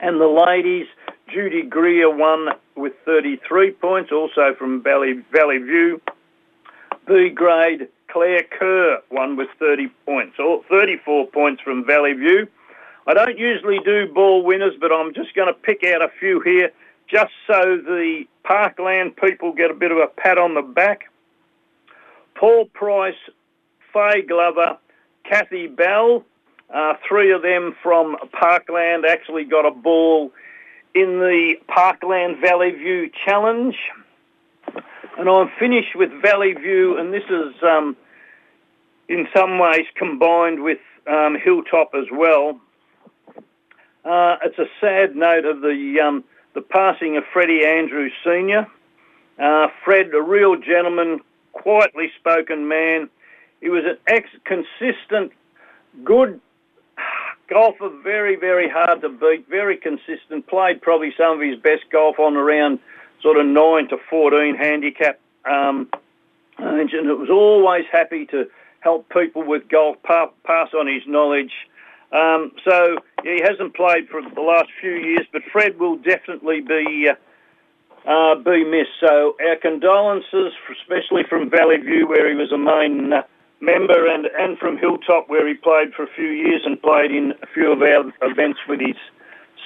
And 0.00 0.20
the 0.20 0.28
ladies, 0.28 0.86
Judy 1.28 1.62
Greer 1.62 2.14
won 2.14 2.50
with 2.76 2.92
33 3.04 3.72
points, 3.72 4.12
also 4.12 4.54
from 4.56 4.80
Valley, 4.80 5.24
Valley 5.32 5.58
View. 5.58 6.00
B 7.08 7.30
grade, 7.30 7.88
Claire 8.08 8.44
Kerr 8.44 9.02
won 9.10 9.36
with 9.36 9.48
30 9.58 9.88
points, 10.06 10.36
or 10.38 10.62
34 10.70 11.26
points 11.26 11.62
from 11.62 11.84
Valley 11.84 12.12
View. 12.12 12.46
I 13.06 13.14
don't 13.14 13.38
usually 13.38 13.78
do 13.84 14.06
ball 14.12 14.42
winners, 14.42 14.74
but 14.80 14.90
I'm 14.92 15.12
just 15.14 15.34
going 15.34 15.48
to 15.48 15.54
pick 15.54 15.84
out 15.84 16.02
a 16.02 16.08
few 16.18 16.40
here 16.40 16.70
just 17.08 17.32
so 17.46 17.76
the 17.76 18.24
Parkland 18.44 19.16
people 19.16 19.52
get 19.52 19.70
a 19.70 19.74
bit 19.74 19.90
of 19.90 19.98
a 19.98 20.06
pat 20.06 20.38
on 20.38 20.54
the 20.54 20.62
back. 20.62 21.10
Paul 22.34 22.66
Price, 22.72 23.14
Faye 23.92 24.22
Glover, 24.22 24.78
Kathy 25.28 25.66
Bell, 25.66 26.24
uh, 26.74 26.94
three 27.06 27.32
of 27.32 27.42
them 27.42 27.76
from 27.82 28.16
Parkland 28.32 29.04
actually 29.06 29.44
got 29.44 29.66
a 29.66 29.70
ball 29.70 30.32
in 30.94 31.18
the 31.18 31.54
Parkland 31.68 32.40
Valley 32.40 32.70
View 32.70 33.10
Challenge. 33.26 33.76
And 35.18 35.28
I'm 35.28 35.50
finished 35.58 35.94
with 35.94 36.10
Valley 36.22 36.54
View, 36.54 36.98
and 36.98 37.12
this 37.12 37.22
is 37.24 37.54
um, 37.62 37.96
in 39.08 39.28
some 39.36 39.58
ways 39.58 39.86
combined 39.94 40.62
with 40.62 40.78
um, 41.06 41.36
Hilltop 41.42 41.90
as 41.94 42.06
well. 42.10 42.58
Uh, 44.04 44.36
it's 44.44 44.58
a 44.58 44.66
sad 44.80 45.16
note 45.16 45.44
of 45.44 45.60
the 45.60 46.00
um, 46.04 46.24
the 46.54 46.60
passing 46.60 47.16
of 47.16 47.24
Freddie 47.32 47.64
Andrews 47.64 48.12
Sr. 48.22 48.66
Uh, 49.38 49.68
Fred, 49.84 50.14
a 50.14 50.22
real 50.22 50.56
gentleman, 50.56 51.20
quietly 51.52 52.10
spoken 52.18 52.68
man. 52.68 53.08
He 53.60 53.68
was 53.70 53.84
an 53.84 53.96
ex 54.06 54.28
consistent, 54.44 55.32
good 56.04 56.40
golfer, 57.48 57.88
very, 58.02 58.36
very 58.36 58.68
hard 58.68 59.00
to 59.02 59.08
beat, 59.08 59.48
very 59.48 59.76
consistent. 59.76 60.46
Played 60.46 60.82
probably 60.82 61.12
some 61.16 61.40
of 61.40 61.40
his 61.40 61.58
best 61.58 61.84
golf 61.90 62.18
on 62.18 62.36
around 62.36 62.78
sort 63.22 63.38
of 63.38 63.46
9 63.46 63.88
to 63.88 63.96
14 64.10 64.56
handicap. 64.56 65.18
Um, 65.44 65.88
and 66.58 66.90
it 66.90 67.18
was 67.18 67.30
always 67.30 67.84
happy 67.90 68.26
to 68.26 68.48
help 68.80 69.08
people 69.08 69.42
with 69.42 69.68
golf, 69.68 69.96
pass 70.02 70.68
on 70.74 70.86
his 70.86 71.02
knowledge. 71.06 71.52
Um, 72.12 72.52
so 72.64 72.98
he 73.22 73.40
hasn't 73.42 73.74
played 73.74 74.08
for 74.08 74.22
the 74.22 74.40
last 74.40 74.68
few 74.80 74.92
years, 74.92 75.26
but 75.32 75.42
Fred 75.50 75.78
will 75.78 75.96
definitely 75.96 76.60
be 76.60 77.08
uh, 77.08 77.14
uh, 78.08 78.34
be 78.36 78.64
missed. 78.64 79.00
So 79.00 79.36
our 79.40 79.56
condolences, 79.56 80.52
especially 80.70 81.22
from 81.28 81.50
Valley 81.50 81.78
View, 81.78 82.06
where 82.06 82.28
he 82.28 82.36
was 82.36 82.52
a 82.52 82.58
main 82.58 83.12
uh, 83.12 83.22
member, 83.60 84.06
and, 84.06 84.26
and 84.38 84.58
from 84.58 84.76
Hilltop, 84.78 85.28
where 85.28 85.48
he 85.48 85.54
played 85.54 85.94
for 85.94 86.04
a 86.04 86.14
few 86.14 86.28
years 86.28 86.62
and 86.64 86.80
played 86.80 87.10
in 87.10 87.32
a 87.42 87.46
few 87.46 87.72
of 87.72 87.80
our 87.80 88.12
events 88.22 88.60
with 88.68 88.80
his 88.80 88.96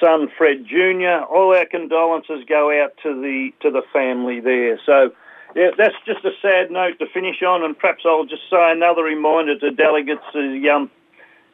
son 0.00 0.28
Fred 0.38 0.64
Jr. 0.64 1.24
All 1.28 1.54
our 1.54 1.66
condolences 1.66 2.44
go 2.48 2.70
out 2.82 2.92
to 3.02 3.20
the 3.20 3.50
to 3.60 3.70
the 3.70 3.82
family 3.92 4.40
there. 4.40 4.80
So. 4.86 5.12
Yeah, 5.56 5.70
that's 5.78 5.94
just 6.04 6.22
a 6.26 6.30
sad 6.42 6.70
note 6.70 6.98
to 6.98 7.06
finish 7.06 7.42
on, 7.42 7.64
and 7.64 7.76
perhaps 7.76 8.02
I'll 8.04 8.26
just 8.26 8.42
say 8.50 8.70
another 8.70 9.02
reminder 9.02 9.58
to 9.58 9.70
delegates: 9.70 10.20
um, 10.34 10.90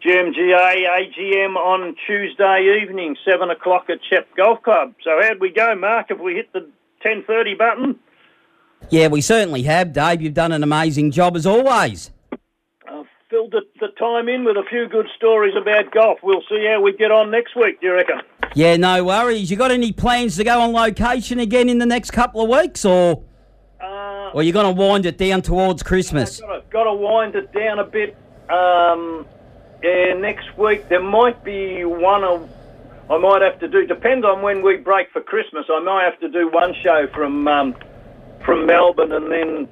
GMGA 0.04 0.86
AGM 0.86 1.56
on 1.56 1.96
Tuesday 2.06 2.80
evening, 2.82 3.16
7 3.24 3.48
o'clock 3.48 3.86
at 3.88 3.98
Shep 4.10 4.28
Golf 4.36 4.62
Club. 4.62 4.94
So 5.02 5.18
how'd 5.22 5.40
we 5.40 5.50
go, 5.50 5.74
Mark, 5.74 6.10
if 6.10 6.20
we 6.20 6.34
hit 6.34 6.52
the 6.52 6.68
10.30 7.04 7.56
button? 7.56 7.98
Yeah, 8.90 9.08
we 9.08 9.22
certainly 9.22 9.62
have, 9.62 9.94
Dave. 9.94 10.20
You've 10.20 10.34
done 10.34 10.52
an 10.52 10.62
amazing 10.62 11.10
job 11.10 11.36
as 11.36 11.46
always. 11.46 12.10
I've 12.86 13.06
filled 13.30 13.52
the, 13.52 13.62
the 13.80 13.88
time 13.98 14.28
in 14.28 14.44
with 14.44 14.58
a 14.58 14.64
few 14.68 14.88
good 14.88 15.06
stories 15.16 15.54
about 15.56 15.90
golf. 15.90 16.18
We'll 16.22 16.44
see 16.50 16.68
how 16.70 16.82
we 16.82 16.94
get 16.94 17.10
on 17.10 17.30
next 17.30 17.56
week, 17.56 17.80
do 17.80 17.86
you 17.86 17.94
reckon? 17.94 18.20
Yeah, 18.54 18.76
no 18.76 19.04
worries. 19.04 19.50
You 19.50 19.56
got 19.56 19.70
any 19.70 19.90
plans 19.90 20.36
to 20.36 20.44
go 20.44 20.60
on 20.60 20.72
location 20.72 21.38
again 21.38 21.70
in 21.70 21.78
the 21.78 21.86
next 21.86 22.10
couple 22.10 22.42
of 22.42 22.50
weeks, 22.50 22.84
or... 22.84 23.22
Uh, 23.80 24.32
or 24.34 24.42
you're 24.42 24.52
going 24.52 24.74
to 24.74 24.78
wind 24.78 25.06
it 25.06 25.16
down 25.16 25.40
towards 25.40 25.82
Christmas? 25.82 26.42
I've 26.42 26.68
got 26.68 26.84
to 26.84 26.92
wind 26.92 27.36
it 27.36 27.54
down 27.54 27.78
a 27.78 27.84
bit. 27.84 28.16
Um, 28.50 29.26
yeah, 29.84 30.14
next 30.14 30.56
week 30.56 30.88
there 30.88 31.02
might 31.02 31.44
be 31.44 31.84
one 31.84 32.24
of, 32.24 32.48
I 33.10 33.18
might 33.18 33.42
have 33.42 33.60
to 33.60 33.68
do. 33.68 33.86
Depends 33.86 34.24
on 34.24 34.40
when 34.40 34.62
we 34.62 34.76
break 34.78 35.10
for 35.12 35.20
Christmas. 35.20 35.66
I 35.70 35.80
might 35.80 36.04
have 36.04 36.18
to 36.20 36.28
do 36.28 36.48
one 36.50 36.74
show 36.82 37.06
from 37.14 37.46
um, 37.46 37.76
from 38.46 38.64
Melbourne, 38.66 39.12
and 39.12 39.30
then 39.30 39.68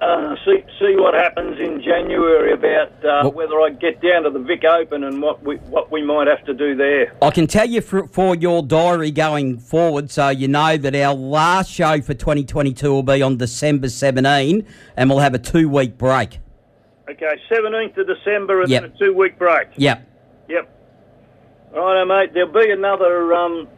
uh, 0.00 0.34
see 0.44 0.64
see 0.80 0.96
what 0.96 1.14
happens 1.14 1.60
in 1.60 1.80
January 1.80 2.52
about 2.52 2.88
uh, 3.04 3.20
Well- 3.22 3.32
whether 3.32 3.60
I 3.60 3.70
get 3.70 4.02
down 4.02 4.24
to 4.24 4.30
the 4.30 4.40
Vic 4.40 4.64
Open 4.64 5.04
and 5.04 5.22
what 5.22 5.44
we 5.44 5.56
what 5.56 5.92
we 5.92 6.02
might 6.04 6.26
have 6.26 6.44
to 6.46 6.54
do 6.54 6.74
there. 6.74 7.14
I 7.22 7.30
can 7.30 7.46
tell 7.46 7.68
you 7.68 7.80
for, 7.82 8.08
for 8.08 8.34
your 8.34 8.64
diary 8.64 9.12
going 9.12 9.58
forward, 9.58 10.10
so 10.10 10.28
you 10.30 10.48
know 10.48 10.76
that 10.76 10.94
our 10.96 11.14
last 11.14 11.70
show 11.70 12.00
for 12.00 12.14
2022 12.14 12.90
will 12.90 13.04
be 13.04 13.22
on 13.22 13.36
December 13.36 13.88
17, 13.88 14.66
and 14.96 15.08
we'll 15.08 15.20
have 15.20 15.34
a 15.34 15.38
two 15.38 15.68
week 15.68 15.96
break. 15.96 16.40
Okay, 17.10 17.40
17th 17.50 17.96
of 17.98 18.06
December 18.06 18.60
and 18.62 18.70
Yep. 18.70 18.82
then 18.82 18.92
a 18.92 18.98
two 18.98 19.14
week 19.14 19.38
break. 19.38 19.68
Yep. 19.76 20.06
Yep. 20.48 20.68
Righto, 21.74 22.04
mate. 22.04 22.32
There'll 22.34 22.52
be 22.52 22.70
another. 22.70 23.34
Um, 23.34 23.68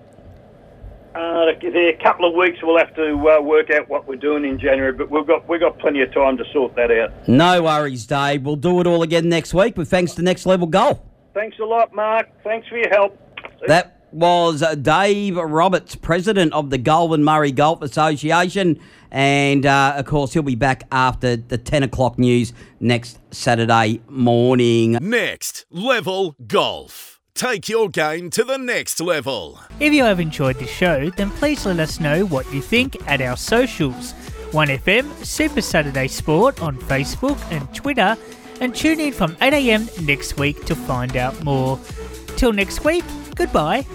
uh, 1.14 1.44
there 1.60 1.88
a 1.90 2.02
couple 2.02 2.26
of 2.28 2.34
weeks. 2.34 2.58
We'll 2.62 2.78
have 2.78 2.94
to 2.96 3.12
uh, 3.28 3.40
work 3.42 3.70
out 3.70 3.88
what 3.88 4.06
we're 4.08 4.16
doing 4.16 4.44
in 4.46 4.58
January, 4.58 4.92
but 4.92 5.10
we've 5.10 5.26
got 5.26 5.46
we've 5.48 5.60
got 5.60 5.78
plenty 5.78 6.00
of 6.00 6.12
time 6.12 6.38
to 6.38 6.44
sort 6.52 6.74
that 6.76 6.90
out. 6.90 7.28
No 7.28 7.62
worries, 7.62 8.06
Dave. 8.06 8.42
We'll 8.44 8.56
do 8.56 8.80
it 8.80 8.86
all 8.86 9.02
again 9.02 9.28
next 9.28 9.52
week, 9.52 9.74
but 9.74 9.88
thanks 9.88 10.14
to 10.14 10.22
Next 10.22 10.46
Level 10.46 10.66
Golf. 10.66 11.00
Thanks 11.34 11.58
a 11.58 11.64
lot, 11.64 11.94
Mark. 11.94 12.28
Thanks 12.42 12.66
for 12.68 12.78
your 12.78 12.88
help. 12.88 13.18
That 13.66 14.00
was 14.10 14.62
uh, 14.62 14.74
Dave 14.74 15.36
Roberts, 15.36 15.94
president 15.94 16.52
of 16.54 16.70
the 16.70 16.78
Goulburn 16.78 17.24
Murray 17.24 17.52
Golf 17.52 17.82
Association. 17.82 18.80
And 19.12 19.66
uh, 19.66 19.92
of 19.96 20.06
course, 20.06 20.32
he'll 20.32 20.42
be 20.42 20.54
back 20.54 20.84
after 20.90 21.36
the 21.36 21.58
10 21.58 21.82
o'clock 21.82 22.18
news 22.18 22.54
next 22.80 23.18
Saturday 23.30 24.00
morning. 24.08 24.92
Next 25.00 25.66
Level 25.70 26.34
Golf. 26.46 27.20
Take 27.34 27.68
your 27.68 27.88
game 27.88 28.30
to 28.30 28.42
the 28.42 28.56
next 28.56 29.00
level. 29.00 29.60
If 29.80 29.92
you 29.92 30.04
have 30.04 30.18
enjoyed 30.18 30.58
the 30.58 30.66
show, 30.66 31.10
then 31.10 31.30
please 31.30 31.64
let 31.66 31.78
us 31.78 32.00
know 32.00 32.24
what 32.24 32.50
you 32.52 32.62
think 32.62 32.96
at 33.06 33.20
our 33.20 33.36
socials 33.36 34.14
1FM 34.52 35.24
Super 35.24 35.62
Saturday 35.62 36.08
Sport 36.08 36.60
on 36.62 36.76
Facebook 36.76 37.38
and 37.50 37.74
Twitter, 37.74 38.16
and 38.60 38.74
tune 38.74 39.00
in 39.00 39.12
from 39.12 39.34
8am 39.36 40.06
next 40.06 40.38
week 40.38 40.64
to 40.66 40.74
find 40.74 41.16
out 41.16 41.42
more. 41.42 41.78
Till 42.36 42.52
next 42.52 42.84
week, 42.84 43.04
goodbye. 43.34 43.86